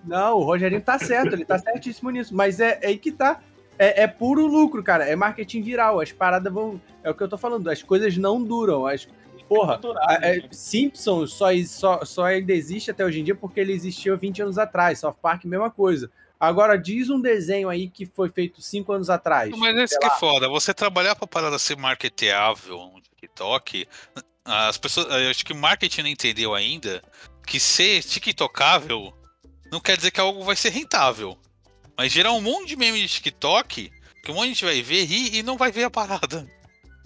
[0.03, 2.36] Não, o Rogerinho tá certo, ele tá certíssimo nisso.
[2.36, 3.39] Mas é, é aí que tá.
[3.84, 5.05] É, é puro lucro, cara.
[5.09, 5.99] É marketing viral.
[5.99, 6.79] As paradas vão.
[7.03, 7.67] É o que eu tô falando.
[7.69, 8.86] As coisas não duram.
[8.86, 9.07] As,
[9.49, 13.73] porra, a- é, Simpsons só, só, só ainda existe até hoje em dia porque ele
[13.73, 14.99] existiu 20 anos atrás.
[14.99, 16.11] South Park, mesma coisa.
[16.39, 19.51] Agora, diz um desenho aí que foi feito 5 anos atrás.
[19.57, 20.15] Mas esse que é lá.
[20.15, 20.47] foda.
[20.49, 23.88] Você trabalhar pra parada ser marketeável no TikTok,
[24.45, 25.07] as pessoas.
[25.23, 27.01] Eu acho que marketing não entendeu ainda
[27.45, 29.13] que ser TikTokável
[29.71, 31.38] não quer dizer que algo vai ser rentável.
[32.02, 33.91] Mas gerar um monte de meme de TikTok
[34.24, 36.47] que um monte de gente vai ver, rir e não vai ver a parada.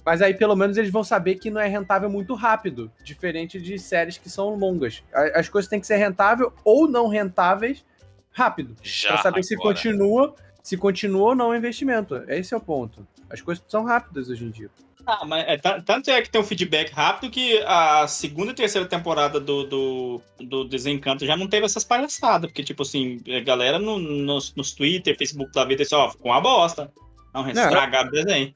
[0.05, 3.77] Mas aí pelo menos eles vão saber que não é rentável muito rápido, diferente de
[3.77, 5.03] séries que são longas.
[5.33, 7.83] As coisas têm que ser rentável ou não rentáveis
[8.31, 8.73] rápido.
[8.81, 9.09] Já.
[9.09, 9.75] Pra saber se agora.
[9.75, 10.33] continua,
[10.63, 12.15] se continua ou não o investimento.
[12.29, 13.05] Esse é o ponto.
[13.29, 14.69] As coisas são rápidas hoje em dia.
[15.07, 18.55] Ah, mas é, ta- tanto é que tem um feedback rápido que a segunda e
[18.55, 22.49] terceira temporada do, do, do Desencanto já não teve essas palhaçadas.
[22.49, 26.31] Porque, tipo assim, a galera no, nos, nos Twitter, Facebook da vida, disse, ó, ficou
[26.31, 26.91] uma bosta.
[27.33, 28.53] Não, estragaram o desenho.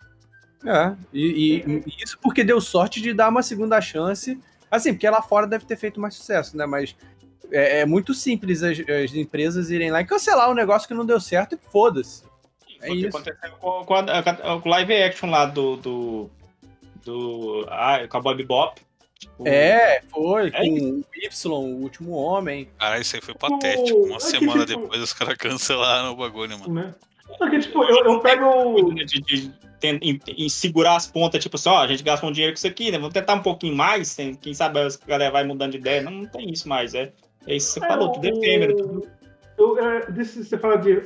[0.65, 1.25] É, e,
[1.65, 4.39] e- e isso porque deu sorte de dar uma segunda chance.
[4.71, 6.65] Assim, porque lá fora deve ter feito mais sucesso, né?
[6.65, 6.95] Mas
[7.51, 11.05] é, é muito simples as, as empresas irem lá e cancelar um negócio que não
[11.05, 12.23] deu certo e foda-se.
[12.81, 13.17] É Foi o que isso.
[13.17, 15.75] aconteceu com, com a- com o live action lá do.
[15.77, 16.29] do,
[17.05, 18.81] do ah, com a Bob Bop.
[19.19, 22.69] Tipo, É, foi, É com o Y, o último homem.
[22.79, 23.97] Cara, isso aí foi patético.
[23.99, 26.73] Uma é que, semana tipo- depois os caras cancelaram o bagulho, mano.
[26.73, 26.95] Né?
[27.37, 28.93] Porque, tipo, eu, eu pego.
[28.93, 32.31] de, de- de em, em segurar as pontas, tipo assim, ó, a gente gasta um
[32.31, 32.97] dinheiro com isso aqui, né?
[32.97, 36.01] Vamos tentar um pouquinho mais, tem- quem sabe a galera vai mudando de ideia.
[36.01, 37.11] Não, não tem isso mais, é.
[37.47, 38.75] É isso que você É, falou, tudo é efêmero.
[38.75, 39.07] Tudo...
[39.57, 41.01] Eu, é, desse, você fala de.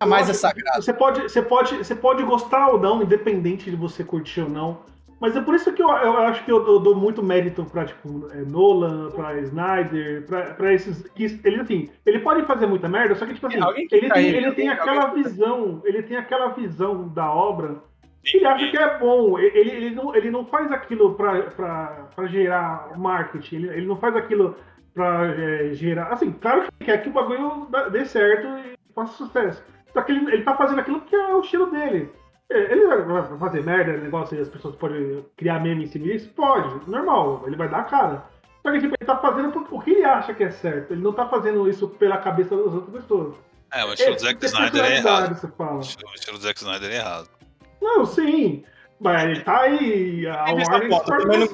[0.00, 0.82] É, A mais eu é sagrado.
[0.82, 4.78] Você pode, você, pode, você pode gostar ou não, independente de você curtir ou não.
[5.20, 7.84] Mas é por isso que eu, eu acho que eu, dou- dou muito mérito pra,
[7.86, 11.04] tipo, é, Nolan, pra Snyder, pra, pra esses.
[11.16, 14.14] Ele, assim, ele pode fazer muita merda, só que, tipo assim, alguém que ele tá
[14.14, 17.76] tem, aí, ele tem aquela alguém- visão, ele tem aquela visão da obra
[18.22, 19.38] que ele acha que é bom.
[19.38, 23.96] Ele, ele, não, ele não faz aquilo pra, pra, pra gerar marketing, ele, ele não
[23.96, 24.56] faz aquilo
[24.92, 26.08] pra é, gerar.
[26.12, 29.62] Assim, claro que quer que o bagulho dê certo e faça sucesso.
[29.94, 32.10] Só que ele, ele tá fazendo aquilo porque é o estilo dele.
[32.50, 36.28] É, Ele vai fazer merda, negócio e as pessoas podem criar meme em cima disso?
[36.36, 38.24] Pode, normal, ele vai dar a cara.
[38.62, 40.92] Só que tipo, ele tá fazendo por- porque ele acha que é certo.
[40.92, 43.34] Ele não tá fazendo isso pela cabeça das outras pessoas.
[43.72, 45.34] É, o estilo do Zack Snyder é errado.
[45.34, 45.76] Você fala.
[45.76, 47.28] O estilo o do Zack Snyder é errado.
[47.80, 48.62] Não, sim.
[49.00, 50.26] Mas ele tá aí.
[50.26, 51.46] A eu também não-.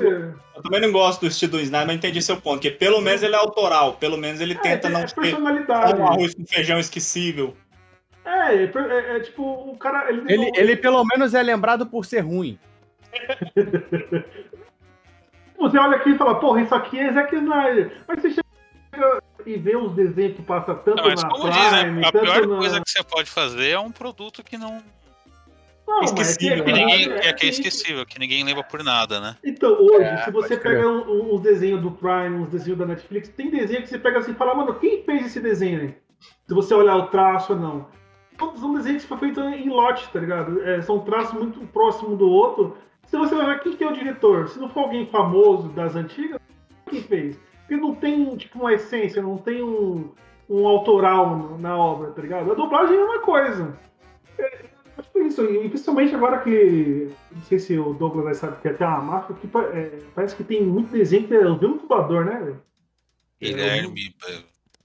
[0.57, 3.23] Eu também não gosto do estilo do Snyder, mas entendi seu ponto, porque pelo menos
[3.23, 6.01] ele é autoral, pelo menos ele tenta é, não é personalidade.
[6.01, 7.55] um arroz com feijão esquecível.
[8.25, 10.11] É, é, é, é tipo, o cara.
[10.11, 12.59] Ele, Ele, ele pelo menos é lembrado por ser ruim.
[15.59, 17.93] Você olha aqui e fala, porra, isso aqui é Zack Snyder.
[18.09, 21.59] Mas você chega e vê os desenhos que passa tanto Não, mas na como Prime,
[21.61, 22.01] diz, né?
[22.07, 22.57] A tanto pior na...
[22.57, 24.83] coisa que você pode fazer é um produto que não.
[25.87, 28.43] Não, mas esquecível, Que é- ninguém, é- que é, que é é- esquecível, que ninguém
[28.43, 29.37] lembra por nada, né?
[29.45, 32.87] Então, hoje, É, se você pega um- um- uns desenhos do Prime, uns desenhos da
[32.87, 35.95] Netflix, tem desenho que você pega assim e fala, mano, quem fez esse desenho aí?
[36.47, 37.89] Se você olhar o traço ou não.
[38.41, 40.61] São- São desenhos que foram feitos em lote, tá ligado?
[40.63, 42.77] É, são traços muito próximos do outro.
[43.07, 45.95] Se você vai ver quem que é o diretor, se não for alguém famoso das
[45.95, 46.41] antigas,
[46.89, 47.39] quem fez?
[47.61, 50.11] Porque não tem, tipo, uma essência, não tem um,
[50.49, 52.51] um autoral na obra, tá ligado?
[52.51, 53.77] A dublagem é uma coisa.
[54.39, 54.65] É,
[55.15, 57.11] é isso, e principalmente agora que.
[57.33, 60.35] Não sei se o Douglas vai saber que é até uma máfia, que é, parece
[60.37, 62.39] que tem muito desenho que é o mesmo dublador, né?
[62.41, 62.63] velho?
[63.41, 64.15] Guilherme.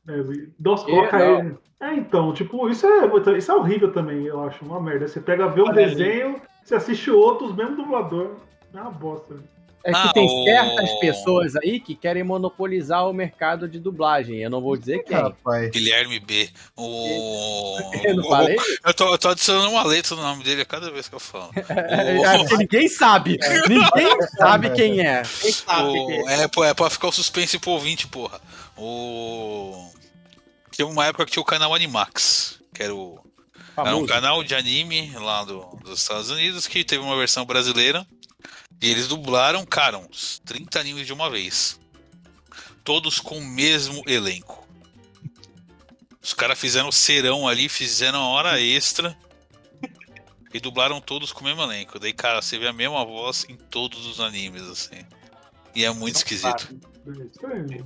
[0.08, 0.18] É,
[0.60, 1.56] Dos É, coloca ele.
[1.80, 5.08] É, então, tipo, isso é, isso é horrível também, eu acho, uma merda.
[5.08, 8.38] Você pega, vê um desenho, você assiste outros, mesmo dublador.
[8.74, 9.36] É uma bosta.
[9.84, 14.40] É que Ah, tem o- certas pessoas aí que querem monopolizar o mercado de dublagem.
[14.42, 15.16] Eu não vou dizer quem.
[15.16, 15.70] Rapaz.
[15.70, 16.50] Guilherme B.
[16.76, 17.78] O...
[18.04, 18.58] Eu não falei?
[18.84, 21.20] Eu tô, eu tô adicionando uma letra no nome dele a cada vez que eu
[21.20, 21.52] falo.
[21.70, 23.38] É, ninguém sabe.
[23.70, 25.22] Ninguém sabe quem é.
[25.42, 26.42] Quem sabe O- é?
[26.44, 28.40] é, pô, é pra ficar o suspense pro ouvinte, porra.
[28.76, 29.88] O.
[30.76, 33.18] Tinha uma época que tinha o canal Animax, que era o.
[33.78, 38.06] Era um canal de anime lá do- dos Estados Unidos que teve uma versão brasileira.
[38.82, 41.80] E eles dublaram, cara, uns 30 animes de uma vez.
[42.84, 44.68] Todos com o mesmo elenco.
[46.22, 49.18] Os caras fizeram serão ali, fizeram a hora extra.
[50.54, 51.98] E dublaram todos com o mesmo elenco.
[52.00, 55.06] Daí, cara, você vê a mesma voz em todos os animes, assim.
[55.74, 56.70] E é muito esquisito.
[57.08, 57.84] Isso aí.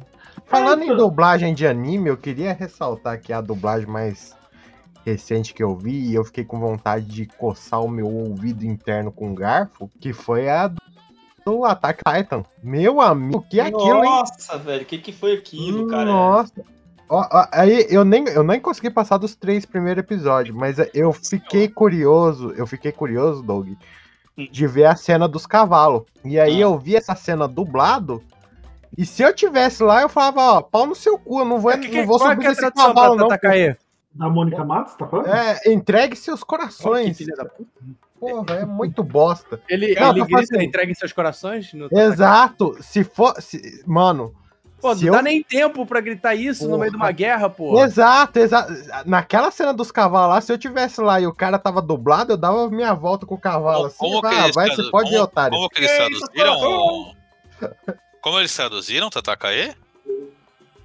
[0.49, 4.35] Falando em dublagem de anime, eu queria ressaltar aqui a dublagem mais
[5.05, 9.11] recente que eu vi e eu fiquei com vontade de coçar o meu ouvido interno
[9.11, 10.81] com um garfo, que foi a do,
[11.45, 12.43] do Attack Titan.
[12.63, 14.09] Meu amigo, que é aquilo, hein?
[14.09, 16.05] Nossa, velho, o que, que foi aquilo, cara?
[16.05, 16.53] Nossa.
[17.07, 21.13] Ó, ó, aí eu nem, eu nem consegui passar dos três primeiros episódios, mas eu
[21.13, 23.69] fiquei curioso, eu fiquei curioso, Doug,
[24.35, 26.03] de ver a cena dos cavalos.
[26.23, 28.23] E aí eu vi essa cena dublado.
[28.97, 31.71] E se eu tivesse lá, eu falava, ó, pau no seu cu, eu não vou,
[31.75, 33.27] não vou é subir que é tradução cavalo, não.
[33.27, 33.75] Tatacaê?
[34.11, 35.27] Da Mônica Matos, tá falando?
[35.27, 37.17] É, entregue seus corações.
[38.19, 39.61] Porra, é muito bosta.
[39.69, 41.71] Ele, Não, ele grita, fazendo- entregue seus corações?
[41.73, 42.75] No Exato.
[42.81, 43.39] Se for.
[43.41, 44.33] se- mano.
[44.81, 46.79] Pô, se não eu- dá nem tempo pra gritar isso no Porra.
[46.81, 47.79] meio de uma guerra, pô.
[47.81, 48.73] Exato, exato.
[49.05, 52.37] Naquela cena dos cavalos lá, se eu tivesse lá e o cara tava dublado, eu
[52.37, 53.97] dava minha volta com o cavalo assim.
[53.97, 55.55] Como que vai, vai, você pode ir, otário.
[55.55, 57.13] Como que eles traduziram?
[58.29, 59.73] Como eles traduziram Tatakae?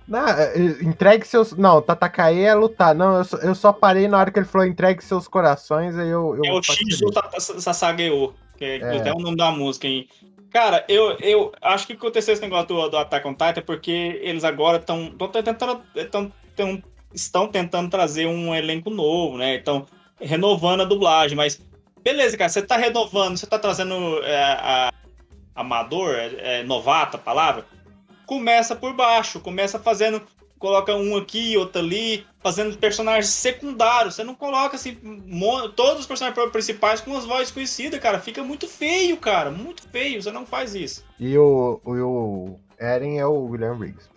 [0.09, 1.53] Não, é, é, entregue seus.
[1.53, 2.95] Não, Tatakae é lutar.
[2.95, 6.09] Não, eu só, eu só parei na hora que ele falou entregue seus corações, aí
[6.09, 6.35] eu.
[6.37, 6.63] eu É o.
[6.63, 7.11] Shizu
[7.61, 9.09] Sasageo, que é, É.
[9.09, 10.09] é o nome da música, hein?
[10.51, 14.43] Cara, eu, eu acho que aconteceu esse negócio do, do Attack on Titan porque eles
[14.43, 16.83] agora estão tentando tão, tão,
[17.13, 19.57] estão tentando trazer um elenco novo, né?
[19.57, 19.85] Então,
[20.19, 21.61] renovando a dublagem, mas
[22.03, 24.94] beleza, cara, você tá renovando, você tá trazendo é, a,
[25.55, 27.67] amador, é, é, novato a palavra,
[28.27, 30.23] começa por baixo, começa fazendo,
[30.59, 34.15] coloca um aqui, outro ali, fazendo personagens secundários.
[34.15, 34.95] Você não coloca assim,
[35.77, 38.19] todos os personagens principais com as vozes conhecidas, cara.
[38.19, 39.51] Fica muito feio, cara.
[39.51, 40.23] Muito feio.
[40.23, 41.05] Você não faz isso.
[41.19, 44.09] E o, o, o Eren é o William Riggs.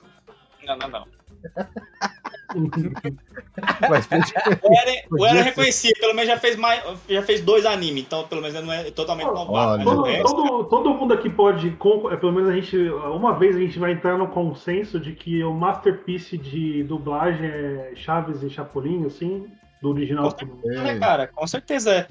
[0.65, 1.07] Não, não, não.
[3.89, 5.49] Mas O Eren, o Eren é ser.
[5.49, 8.89] reconhecido, pelo menos já fez mais, já fez dois animes, então pelo menos não é
[8.91, 9.83] totalmente novato.
[9.83, 11.67] Todo, resto, todo, todo mundo aqui pode,
[12.11, 15.43] é, pelo menos a gente, uma vez a gente vai entrar no consenso de que
[15.43, 19.47] o masterpiece de dublagem é Chaves e Chapolin, assim,
[19.81, 20.33] do original.
[20.63, 21.27] né, cara?
[21.27, 22.07] Com certeza é.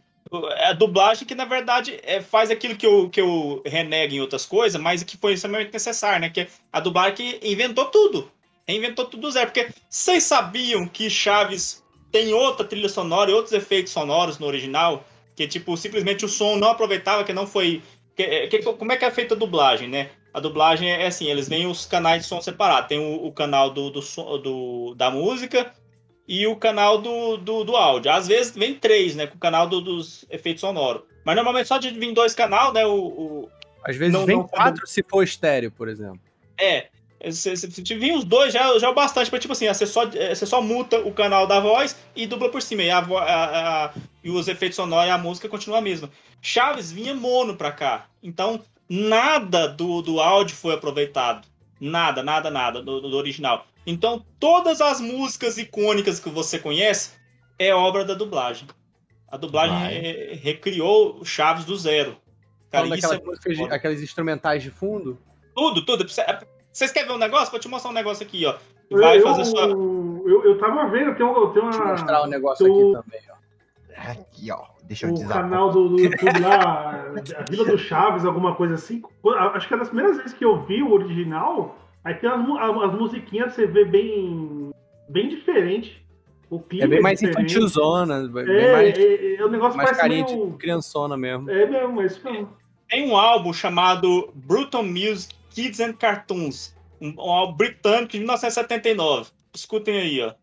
[0.57, 4.21] É a dublagem que, na verdade, é, faz aquilo que eu, que eu renego em
[4.21, 6.31] outras coisas, mas que foi extremamente necessário, né?
[6.31, 8.29] Que é a dublagem que inventou tudo.
[8.69, 9.47] Reinventou tudo do zero.
[9.51, 15.05] Porque vocês sabiam que Chaves tem outra trilha sonora e outros efeitos sonoros no original?
[15.35, 17.83] Que, tipo, simplesmente o som não aproveitava, que não foi.
[18.17, 20.09] que- que- como é que é feita a dublagem, né?
[20.33, 22.89] A dublagem é assim, eles vêm os canais de som separados.
[22.89, 24.01] Tem o, o canal do, do,
[24.39, 25.71] do- da música
[26.27, 28.11] e o canal do, do, do áudio.
[28.11, 29.27] Às vezes vem três, né?
[29.27, 31.03] Com o canal do- dos efeitos sonoros.
[31.27, 32.87] Mas normalmente só de vir dois canal, né?
[32.87, 33.51] O, o-
[33.85, 36.21] Às vezes Não- vem não- quatro se for estéreo, por exemplo.
[36.59, 36.89] é.
[37.31, 39.87] Se, se, se vir os dois, já, já é o bastante pra, tipo assim, você
[39.87, 42.83] só, é, você só muta o canal da voz e dubla por cima.
[42.83, 43.93] E, a, a- a-
[44.23, 46.11] e os efeitos sonoros e a música continuam a mesma.
[46.43, 48.07] Chaves vinha mono pra cá.
[48.23, 51.47] Então, nada do, do áudio foi aproveitado.
[51.81, 53.67] Nada, nada, nada do, do original.
[53.87, 57.13] Então, todas as músicas icônicas que você conhece
[57.59, 58.67] é obra da dublagem.
[59.29, 62.17] A dublagem re- recriou o Chaves do zero.
[62.71, 65.19] Cara, daquelas é músicas, aqueles instrumentais de fundo.
[65.55, 66.09] tudo, tudo.
[66.09, 66.25] Cê-
[66.77, 67.51] Vocês querem ver um negócio?
[67.51, 68.55] Vou te mostrar um negócio aqui, ó.
[68.91, 69.63] Eu, Vai eu, fazer sua.
[69.69, 71.71] eu, eu tava vendo, tem, um, tem uma.
[71.71, 74.11] Deixa eu mostrar um negócio do- aqui também, ó.
[74.13, 74.63] Aqui, ó.
[74.85, 75.37] Deixa eu o desabar.
[75.45, 77.07] canal do, do YouTube lá,
[77.39, 79.03] a Vila do Chaves, alguma coisa assim.
[79.55, 82.93] Acho que é das primeiras vezes que eu vi o original, aí tem as, as
[82.95, 84.71] musiquinhas, você vê bem,
[85.09, 86.05] bem diferente.
[86.51, 87.53] O clima É bem mais diferente.
[87.55, 90.51] infantilzona, bem É, mais, é, é, o negócio mais parece carinha meio...
[90.51, 91.51] de criançona mesmo.
[91.51, 92.51] É mesmo, é isso mesmo.
[92.87, 96.77] Tem um álbum chamado Brutal Music Kids and Cartoons.
[97.01, 99.31] Um, um álbum britânico de 1979.
[99.55, 100.35] Escutem aí, ó.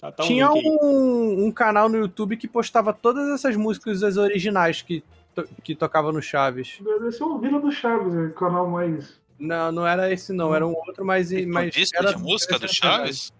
[0.00, 4.82] Tá, tá Tinha um, um canal no YouTube que postava todas essas músicas as originais
[4.82, 5.02] que,
[5.34, 6.78] to- que tocava no Chaves.
[6.80, 9.20] Deve ser o Vila do Chaves, é o canal mais...
[9.38, 11.30] Não, não era esse não, era um outro, mas...
[11.46, 12.80] mas disco era de música do interessante.
[12.82, 13.32] Chaves?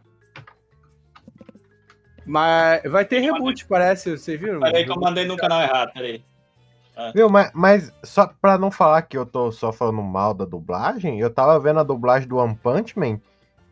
[2.24, 4.60] Mas vai ter reboot, parece, vocês viram?
[4.60, 6.22] Peraí que eu mandei no canal errado, peraí.
[7.14, 11.18] Viu, mas, mas só pra não falar que eu tô só falando mal da dublagem,
[11.20, 13.20] eu tava vendo a dublagem do One Punch Man,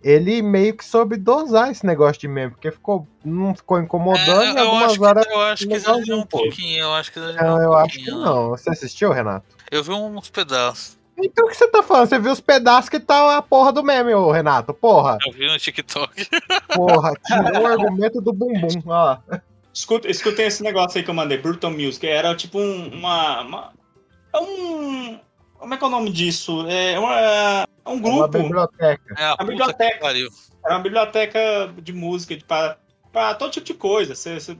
[0.02, 4.50] ele meio que soube dosar esse negócio de meme, porque ficou, não ficou incomodando É,
[4.52, 5.26] eu, algumas acho que, horas.
[5.26, 6.78] eu acho que exagerou um pouquinho.
[6.84, 8.48] Eu acho que exagerou Não, um eu acho que não.
[8.50, 9.46] Você assistiu, Renato?
[9.70, 10.96] Eu vi uns pedaços.
[11.18, 12.08] Então o que você tá falando?
[12.08, 14.72] Você viu os pedaços que tá a porra do meme, ô Renato?
[14.74, 16.28] Porra, Eu vi no TikTok.
[16.74, 19.16] porra, tirou o argumento do bumbum, ó.
[19.76, 22.06] Escuta, escutem esse negócio aí que eu mandei, Brutal Music.
[22.06, 23.72] Era tipo um, uma, uma.
[24.34, 25.20] É um.
[25.58, 26.66] Como é que é o nome disso?
[26.66, 28.38] É, uma, é um Uma grupo.
[28.42, 29.14] biblioteca.
[29.18, 29.94] É a A biblioteca.
[29.94, 30.28] que pariu.
[30.64, 32.78] Era uma biblioteca de música para
[33.12, 34.14] para todo tipo de coisa.
[34.14, 34.56] Você, você-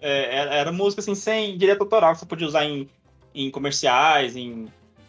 [0.00, 2.88] é, era, era música assim, sem direito autoral, que você podia usar em,
[3.32, 4.66] em comerciais, em.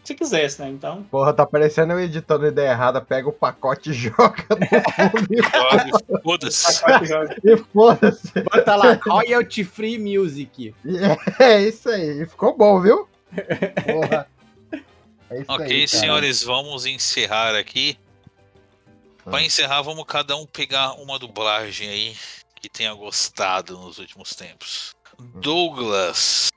[0.07, 0.69] Você quisesse, né?
[0.69, 1.03] Então.
[1.03, 6.83] Porra, tá parecendo eu editando ideia errada, pega o pacote e joga no Foda-se.
[7.43, 8.31] e foda-se.
[8.41, 10.73] Bota lá, Royalty Free Music.
[11.39, 12.25] É isso aí.
[12.25, 13.07] Ficou bom, viu?
[13.85, 14.27] Porra.
[15.29, 17.97] É isso Ok, aí, senhores, vamos encerrar aqui.
[19.25, 22.15] Pra encerrar, vamos cada um pegar uma dublagem aí
[22.61, 24.95] que tenha gostado nos últimos tempos.
[25.35, 26.49] Douglas.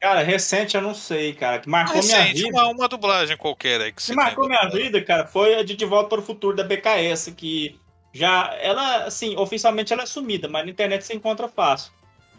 [0.00, 1.58] Cara, recente eu não sei, cara.
[1.58, 2.48] Que marcou minha Recente, vida.
[2.48, 5.84] uma, uma dublagem qualquer aí que que marcou minha vida, cara, foi a de De
[5.84, 7.78] Volta para o Futuro da BKS, que
[8.12, 11.92] já, ela, assim, oficialmente ela é sumida, mas na internet você encontra fácil.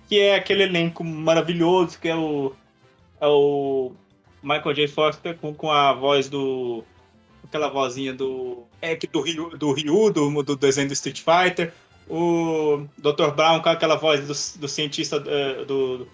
[0.10, 2.54] Que é aquele elenco maravilhoso, que é o,
[3.22, 3.94] é o
[4.42, 4.88] Michael J.
[4.88, 6.84] Foster com, com a voz do...
[7.46, 8.64] aquela vozinha do...
[8.82, 11.72] É, que do Ryu, do, Ryu do, do desenho do Street Fighter.
[12.10, 13.32] O Dr.
[13.36, 16.08] Brown com aquela voz do, do cientista eh, do...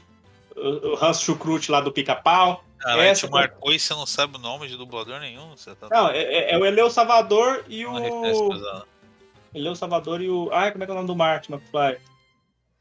[0.57, 2.63] o Hans Schukrut lá do Pica-Pau.
[2.79, 5.49] Cara, a Essa gente marcou e você não sabe o nome de dublador nenhum.
[5.55, 7.93] Você tá Não, é, é- é o Eleu Salvador e o.
[9.53, 10.49] Eleu Salvador e o.
[10.51, 11.97] Ai, como é que é o nome do Martin McFly?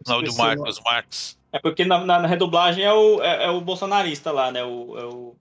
[0.07, 1.39] Não, do Esqueci o Marcos Marques.
[1.53, 4.62] É porque na, na- na redublagem é o, é, é o bolsonarista lá, né?
[4.62, 5.37] O, é o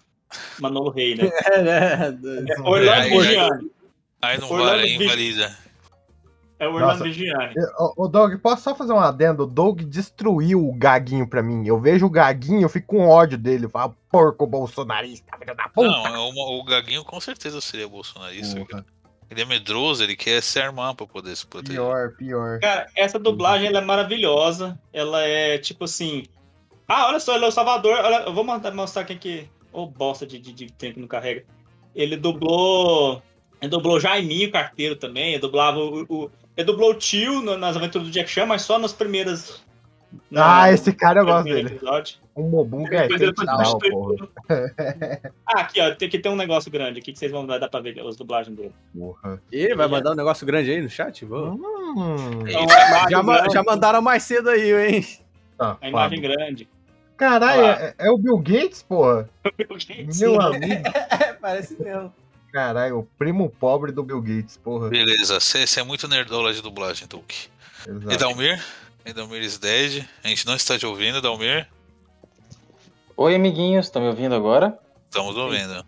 [0.59, 1.29] Manolo Rey, né?
[1.45, 2.45] É, né?
[2.49, 3.71] É Orlando Aí- Vigiani.
[4.21, 5.55] Aí não vale, invalida.
[6.58, 7.03] É o Orlando Nossa.
[7.03, 7.53] Vigiani.
[7.78, 9.43] Ô, ô, Doug, posso só fazer um adendo?
[9.43, 11.68] O Doug destruiu o Gaguinho pra mim.
[11.68, 13.66] Eu vejo o Gaguinho, eu fico com ódio dele.
[13.66, 15.88] Eu falo, porco bolsonarista, filho da puta.
[15.89, 18.86] Não, é uma- o Gaguinho com certeza seria bolsonarista.
[19.30, 21.76] Ele é medroso, ele quer se armar pra poder se proteger.
[21.82, 22.60] Pior, pior.
[22.60, 24.80] Cara, essa dublagem ela é maravilhosa.
[24.93, 26.24] Ela é tipo assim.
[26.88, 27.97] Ah, olha só, ele é o Salvador.
[27.97, 29.49] Olha, eu vou mandar, mostrar quem que.
[29.74, 31.43] Ô, bosta de, de, de tempo que não carrega.
[31.95, 33.22] Ele dublou.
[33.60, 35.32] Ele dublou Jaiminho Carteiro também.
[35.34, 36.06] Ele dublava o.
[36.08, 39.64] o- ele dublou o tio no- nas aventuras do Jack Chan, mas só nas primeiras.
[40.34, 41.68] Ah, no- esse cara eu gosto dele.
[41.76, 42.18] episódio.
[42.36, 43.08] Um Mobunga é
[43.91, 44.30] porra.
[45.47, 45.93] Ah, aqui, ó.
[45.95, 48.56] Tem que ter um negócio grande aqui que vocês vão dar pra ver as dublagens
[48.56, 48.74] dele.
[48.97, 49.41] porra.
[49.51, 51.24] Ih, vai mandar um negócio grande aí no chat?
[51.26, 51.53] Vou.
[51.53, 52.66] Hum, Então,
[53.10, 55.06] Já, ma- já mandaram mais cedo aí, hein?
[55.58, 56.36] tá, A imagem Fábio.
[56.38, 56.70] grande.
[57.18, 59.30] Caralho, é, é o Bill Gates, porra?
[60.20, 60.84] Meu amigo.
[61.26, 62.14] É, parece mesmo.
[62.56, 64.88] Caralho, o primo pobre do Bill Gates, porra.
[64.88, 67.49] Beleza, você é muito nerdola de dublagem, Duke.
[67.86, 68.14] Exato.
[68.14, 68.64] Edalmir?
[69.06, 70.08] Edalmir is dead.
[70.24, 71.68] A gente não está te ouvindo, Edalmir.
[73.18, 74.80] Oi, amiguinhos, estão me ouvindo agora?
[75.10, 75.86] Estamos ouvindo.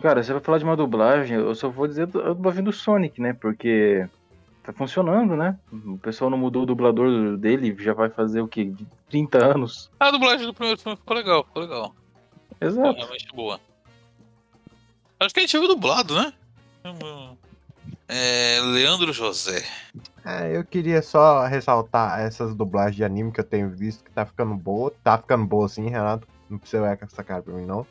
[0.00, 3.20] Cara, você vai falar de uma dublagem, eu só vou dizer a dublagem do Sonic,
[3.20, 3.34] né?
[3.34, 4.08] Porque
[4.62, 5.58] tá funcionando, né?
[5.70, 8.64] O pessoal não mudou o dublador dele, já vai fazer o quê?
[8.64, 9.90] De 30 anos.
[10.00, 11.94] A dublagem do primeiro filme ficou legal, ficou legal.
[12.58, 12.96] Exato.
[12.96, 13.60] realmente boa.
[15.20, 16.32] Acho que a gente viu dublado, né?
[18.08, 19.64] É, Leandro José.
[20.24, 24.24] É, eu queria só ressaltar essas dublagens de anime que eu tenho visto que tá
[24.26, 24.92] ficando boa.
[25.04, 26.26] Tá ficando boa sim, Renato.
[26.48, 27.86] Não precisa olhar com essa cara pra mim, não.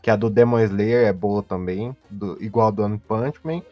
[0.00, 3.62] Que a do Demon Slayer é boa também, do, igual do One Punch Man.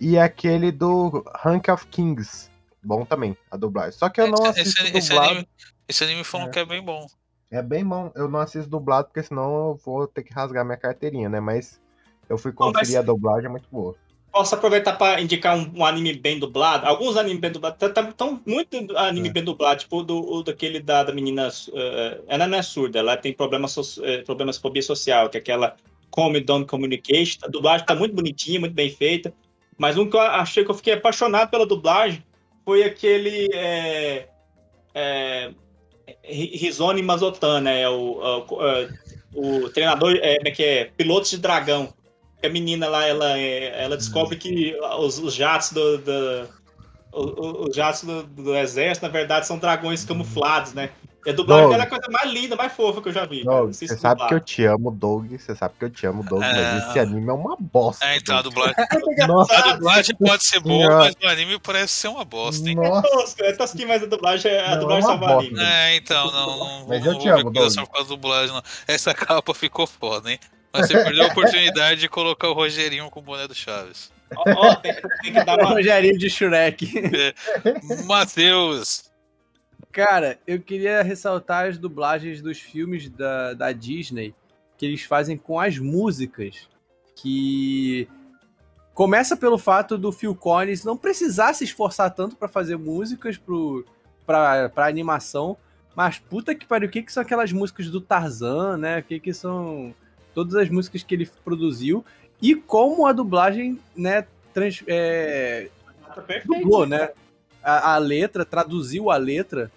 [0.00, 2.50] E aquele do Rank of Kings,
[2.82, 3.92] bom também, a dublagem.
[3.92, 5.30] Só que eu não Esse, assisto esse- esse dublado.
[5.30, 5.48] anime,
[5.88, 6.50] esse anime falam É.
[6.50, 7.06] que é bem bom.
[7.50, 10.76] É bem bom, eu não assisto dublado, porque senão eu vou ter que rasgar minha
[10.78, 11.38] carteirinha, né?
[11.38, 11.80] Mas
[12.28, 13.94] eu fui Bom, conferir mas- a dublagem, é muito boa.
[14.32, 16.84] Posso aproveitar para indicar um, um anime bem dublado?
[16.86, 17.78] Alguns animes bem dublados.
[17.80, 19.32] Estão muito anime É.
[19.32, 21.48] bem dublado, tipo o do, o daquele da, da menina.
[21.72, 25.36] eh, ela não é surda, ela tem problemas, so- eh, problemas de fobia social, que
[25.36, 25.76] é aquela
[26.10, 27.38] Come Don't Communication.
[27.44, 29.32] A dublagem tá muito bonitinha, muito bem feita.
[29.78, 32.24] Mas um que eu achei que eu fiquei apaixonado pela dublagem
[32.64, 33.48] foi aquele.
[33.54, 34.28] É,
[34.94, 35.50] é,
[36.24, 37.82] Ri- Rizone Mazotan, né?
[37.82, 38.88] É O, o, é,
[39.32, 40.84] o treinador, é, como é que é?
[40.96, 41.92] Piloto de dragão.
[42.44, 46.48] Que a menina lá, ela, é- ela descobre que os, os jatos do, do-
[47.10, 50.90] os jatos do, do exército, na verdade, são dragões camuflados, né?
[51.24, 51.78] E a dublagem Doug.
[51.78, 53.44] é a coisa mais linda, mais fofa que eu já vi.
[53.44, 55.32] Doug, você sabe que eu te amo, Doug.
[55.32, 56.52] Você sabe que eu te amo, Doug, É.
[56.52, 58.04] mas esse anime é uma bosta.
[58.04, 58.74] É, então a dublagem,
[59.26, 62.74] Nossa, a dublagem pode ser boa, mas o anime parece ser uma bosta, hein?
[62.74, 63.08] nossa.
[63.08, 65.48] Tosco, É tosquinho, mas a dublagem, a Não, dublagem é salva a bosta.
[65.48, 65.62] língua.
[65.66, 67.70] É, então, não, não, Mas não eu te amo, Doug.
[67.70, 68.62] só por causa da dublagem, não.
[68.86, 70.38] Essa capa ficou foda, hein?
[70.74, 74.10] Mas você perdeu a oportunidade de colocar o Rogerinho com o boné do Chaves.
[74.34, 75.70] Ó, ó, tem, tem que dar uma.
[75.70, 76.92] Rogerinho de Shrek.
[78.06, 79.08] Matheus!
[79.92, 84.34] Cara, eu queria ressaltar as dublagens dos filmes da, da Disney
[84.76, 86.68] que eles fazem com as músicas.
[87.14, 88.08] Que
[88.92, 93.86] começa pelo fato do Phil Collins não precisar se esforçar tanto pra fazer músicas pro,
[94.26, 95.56] pra, pra animação,
[95.94, 98.98] Mas puta que pariu, o que, que são aquelas músicas do Tarzan, né?
[98.98, 99.94] O que, que são
[100.34, 102.04] todas as músicas que ele produziu
[102.40, 105.68] e como a dublagem, né, trans, é,
[106.44, 107.10] dublou, né?
[107.62, 109.70] A, a letra, traduziu a letra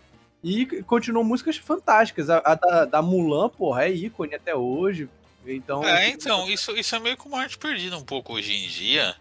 [0.44, 2.30] e continuou músicas fantásticas.
[2.30, 5.10] A, a da, da Mulan, porra, é ícone até hoje.
[5.46, 8.68] Então, É, então, isso, isso é meio que uma arte perdida um pouco hoje em
[8.68, 9.16] dia.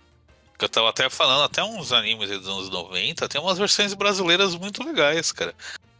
[0.59, 4.55] Que eu tava até falando, até uns animes dos anos 90, tem umas versões brasileiras
[4.57, 5.55] muito legais, cara.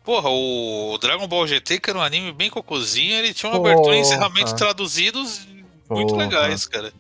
[0.07, 3.97] Porra, o Dragon Ball GT, que era um anime bem cocôzinho, ele tinha uma abertura
[3.97, 4.01] e Porra.
[4.01, 5.47] encerramentos traduzidos
[5.91, 6.23] muito Porra.
[6.25, 6.93] legais, cara.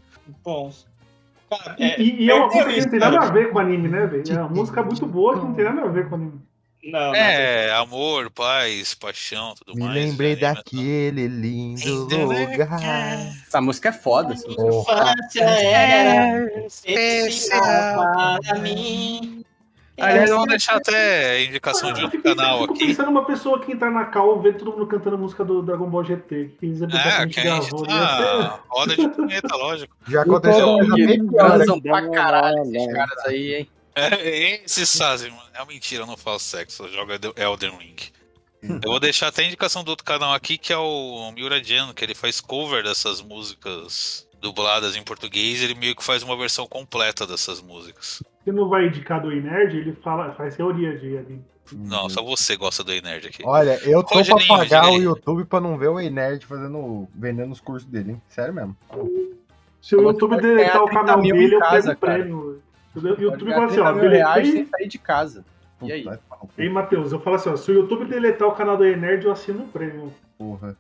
[0.45, 0.73] Bom.
[1.49, 3.87] Cara, E, e- e é uma coisa que não tem nada a ver com anime,
[3.89, 4.25] né, velho?
[4.29, 6.41] É uma música muito boa que não tem nada a ver com anime.
[6.83, 7.15] Não, não.
[7.17, 9.95] É, amor, paz, paixão, tudo Me mais.
[10.05, 12.81] lembrei anime, daquele lindo Lindo lugar.
[13.47, 14.35] essa música é foda.
[14.35, 14.63] Essa música.
[14.65, 15.15] Porra.
[15.31, 19.36] Infância era especial para mim.
[19.99, 22.87] Aliás, eu vou deixar até indicação de Eu outro canal fico aqui.
[22.87, 25.89] pensando numa pessoa que entrar na call ver todo mundo cantando a música do Dragon
[25.89, 26.51] Ball GT.
[26.61, 26.87] Que eles É,
[27.27, 27.87] que a gente gravou.
[27.87, 29.97] tá roda de punheta, lógico.
[30.09, 31.47] Já aconteceu coisa bem pior.
[31.57, 33.71] Transam pra caralho esses caras aí, hein?
[33.95, 35.43] É, esses fazem, mano.
[35.55, 37.97] É uma mentira, eu não faço sexo, eu jogo Elden Ring.
[38.83, 41.95] Eu vou deixar até a indicação do outro canal aqui, que é o Miura Jan,
[41.95, 46.67] que ele faz cover dessas músicas dubladas em português, ele meio que faz uma versão
[46.67, 48.23] completa dessas músicas.
[48.45, 51.45] Você não vai indicar do Nerd, ele fala, faz teoria de anime.
[51.73, 53.43] Não, só você gosta do Nerd aqui.
[53.45, 55.11] Olha, eu tô Rogerinho, pra pagar o Rogerinho.
[55.11, 58.23] YouTube pra não ver o Ei Nerd fazendo, vendendo os cursos dele, hein?
[58.29, 58.77] Sério mesmo.
[59.83, 62.63] Se o YouTube deletar o canal 30 mil dele, eu pego o prêmio.
[62.95, 65.45] O YouTube Pode fala assim, ó, 30 mil reais sem sair de casa.
[65.83, 66.05] E aí?
[66.29, 69.25] Cu, Ei, Matheus, eu falo assim, ó, se o YouTube deletar o canal do Nerd,
[69.27, 70.13] eu assino o prêmio.
[70.39, 70.77] Porra.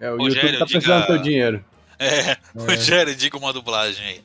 [0.00, 1.64] É, o Rogério, YouTube tá diga- precisando do teu dinheiro.
[1.98, 4.20] É, Rogério, diga uma dublagem aí.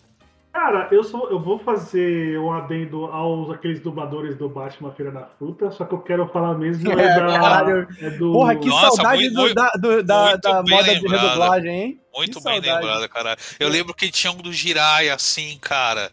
[0.54, 5.26] Cara, eu, sou, eu vou fazer um adendo aos aqueles dubladores do Batman Feira da
[5.40, 8.34] Fruta, só que eu quero falar mesmo é, É, da, é do...
[8.34, 12.00] Porra, que Nossa, saudade muito- do- muito- da, do- da, da moda de redublagem, hein?
[12.14, 12.86] Muito Que bem saudade.
[12.86, 13.38] lembrado, cara.
[13.58, 16.12] Eu lembro que tinha um do Jiraiya, assim, cara.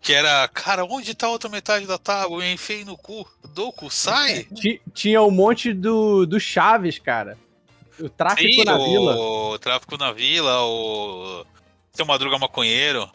[0.00, 2.42] Que era, cara, onde tá a outra metade da tábua?
[2.44, 3.28] Eu enfiei no cu.
[3.54, 4.42] Doku, sai!
[4.54, 7.36] Ti- Tinha um monte do, do Chaves, cara.
[8.00, 9.58] O tráfico Sim, na o vila.
[9.58, 11.44] Tráfico na Vila, o.
[11.92, 13.08] Seu Madruga Maconheiro.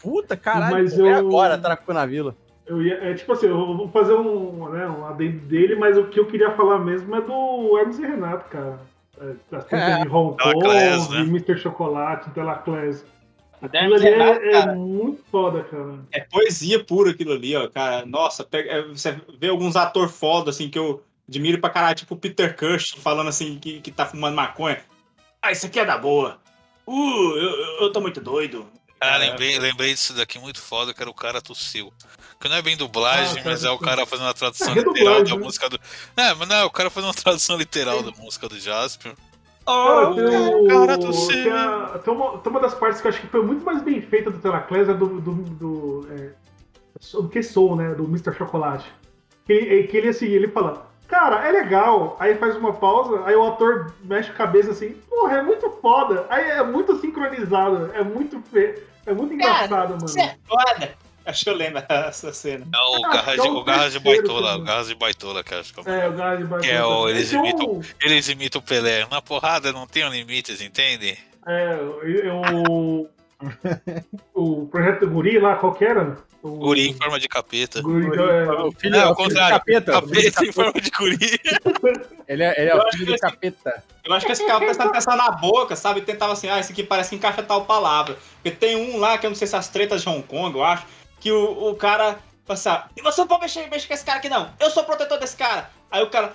[0.00, 0.74] Puta, caralho.
[0.74, 2.34] Mas Mas eu- agora, tráfico na vila.
[2.66, 6.08] Eu ia, é tipo assim, eu vou fazer um, né, um adendo dele, mas o
[6.08, 8.80] que eu queria falar mesmo é do Hermes e Renato, cara.
[9.20, 10.02] É, As coisas É.
[10.02, 11.22] de Hong Kong, Telaclés, né?
[11.22, 11.58] de Mr.
[11.58, 13.04] Chocolate, Telaclés.
[13.62, 15.94] Aquilo ali Renato, é, é muito foda, cara.
[16.12, 18.04] É poesia pura aquilo ali, ó, cara.
[18.04, 22.14] Nossa, pega- é, você vê alguns atores foda, assim, que eu admiro pra caralho, tipo
[22.14, 24.82] o Peter Cush, falando assim, que, que tá fumando maconha.
[25.42, 26.38] Ah, isso aqui é da boa.
[26.86, 28.66] Uh, eu, eu- tô muito doido.
[29.00, 29.18] Ah, É.
[29.18, 31.92] lembrei, lembrei disso daqui muito foda, que era o cara tossiu.
[32.40, 34.94] Que não é bem dublagem, Ah, mas é o cara fazendo a tradução É literal
[34.94, 35.44] redublagem, da né?
[35.44, 35.80] música do.
[36.16, 39.14] É, mas não, é o cara fazendo uma tradução literal da música do Jasper.
[39.66, 41.26] Cara, Oh, tem, o- cara céu.
[41.26, 43.82] tem, a- tem uma, tem uma das partes que eu acho que foi muito mais
[43.82, 45.20] bem feita do Telaclés, é do.
[45.20, 46.30] do, do é,
[47.12, 47.94] do que Soul, né?
[47.94, 48.32] Do Mr.
[48.36, 48.86] Chocolate.
[49.44, 52.16] Que, ele- que ele assim, ele fala, cara, é legal.
[52.20, 56.26] Aí faz uma pausa, aí o ator mexe a cabeça assim, porra, é muito foda.
[56.28, 58.82] Aí é muito sincronizado, é muito fe...
[59.06, 60.04] é muito Cara, engraçado, mano.
[60.06, 60.94] Isso é foda.
[61.24, 62.66] Acho que eu lembro essa cena.
[62.72, 64.62] É o Ah, Garras é de, o o Garras de Baitola, também.
[64.62, 66.70] o Garras de Baitola, que eu acho que é o É, o Gás de Que
[66.70, 69.06] é o- eles um- imitam- Eles imitam o Pelé.
[69.10, 71.18] Na porrada não tem limites, entende?
[71.44, 71.76] É,
[72.32, 73.08] o.
[74.34, 76.16] o projeto Guri lá, qual que era?
[76.42, 77.82] O, Guri em forma de capeta.
[77.82, 79.58] Guri, é, O filho, É, é, ao o filho contrário.
[79.58, 79.98] capeta.
[79.98, 81.18] o filho do Capeta em forma de guri.
[82.28, 83.84] Ele é, ele é o filho do capeta.
[84.04, 86.00] Eu acho que esse cara prestava atenção na boca, sabe?
[86.00, 88.16] E tentava assim, ah, esse aqui parece que encaixa tal palavra.
[88.42, 90.56] Porque tem um lá, que eu não sei se é as tretas de Hong Kong,
[90.56, 90.84] eu acho,
[91.20, 92.18] que o, o cara
[92.48, 94.50] ah, e você não pode mexer, mexer com esse cara aqui não.
[94.60, 95.68] Eu sou protetor desse cara.
[95.90, 96.32] Aí o cara,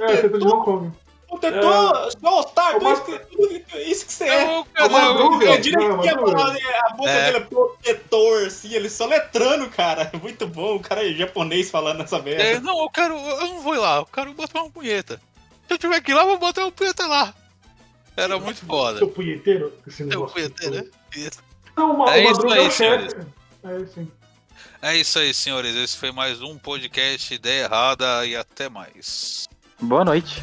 [0.00, 0.92] é, tá de
[1.30, 4.42] protetor, protetor, seu otário, Ô, isso, que- isso que você é.
[4.74, 4.98] É uma.
[5.00, 7.24] Eu Não, direitinho mas a boca É.
[7.32, 10.10] dele é protetor, assim, ele só letrando, cara.
[10.20, 12.42] Muito bom, o cara é japonês falando essa merda.
[12.42, 13.14] É, não, eu quero.
[13.16, 15.20] Eu não vou ir lá, eu quero botar uma punheta.
[15.66, 17.34] Se eu tiver que ir lá, eu vou botar uma punheta lá.
[18.16, 18.98] Era muito foda.
[18.98, 19.72] Seu punheteiro.
[19.86, 20.34] Esse Seu negócio.
[20.34, 20.84] punheteiro, né?
[21.16, 21.38] Isso.
[21.76, 23.16] Não, uma, É o isso aí, é o chefe.
[23.64, 24.10] É, sim.
[24.82, 25.74] É isso aí, senhores.
[25.76, 29.48] Esse foi mais um podcast Ideia Errada e até mais.
[29.82, 30.42] Boa noite.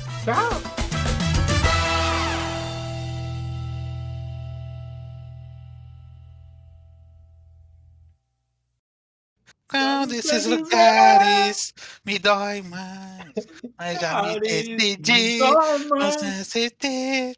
[9.69, 11.73] Quando esses lugares
[12.05, 13.33] me dói mais,
[13.77, 15.39] mas já me decidi.
[15.39, 17.35] Não necessitei.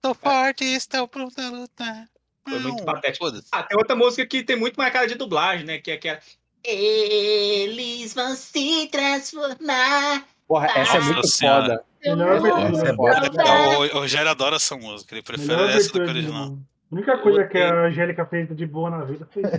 [0.00, 2.08] Tô forte, estou pronto a lutar.
[2.48, 3.26] Foi muito patético.
[3.26, 3.48] foda-se.
[3.52, 5.78] Ah, tem outra música que tem muito mais cara de dublagem, né?
[5.78, 6.20] Que é aquela.
[6.64, 10.26] Eles vão se transformar.
[10.52, 11.62] Porra, essa é muito Senhora.
[11.62, 11.84] foda.
[12.04, 13.42] Melhor abertura.
[13.42, 13.88] É.
[13.88, 16.58] É, o, Rogério adora essa música, ele prefere Melhor essa do que a original.
[16.90, 19.50] A única coisa que a Angélica fez de boa na vida foi isso.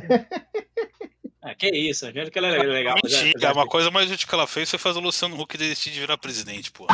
[1.41, 2.95] Ah, que isso, a Angélica ela é legal.
[3.03, 5.57] mas é- Mentira, uma coisa mais útil que ela fez foi fazer o Luciano Huck
[5.57, 6.85] desistir de virar presidente, pô.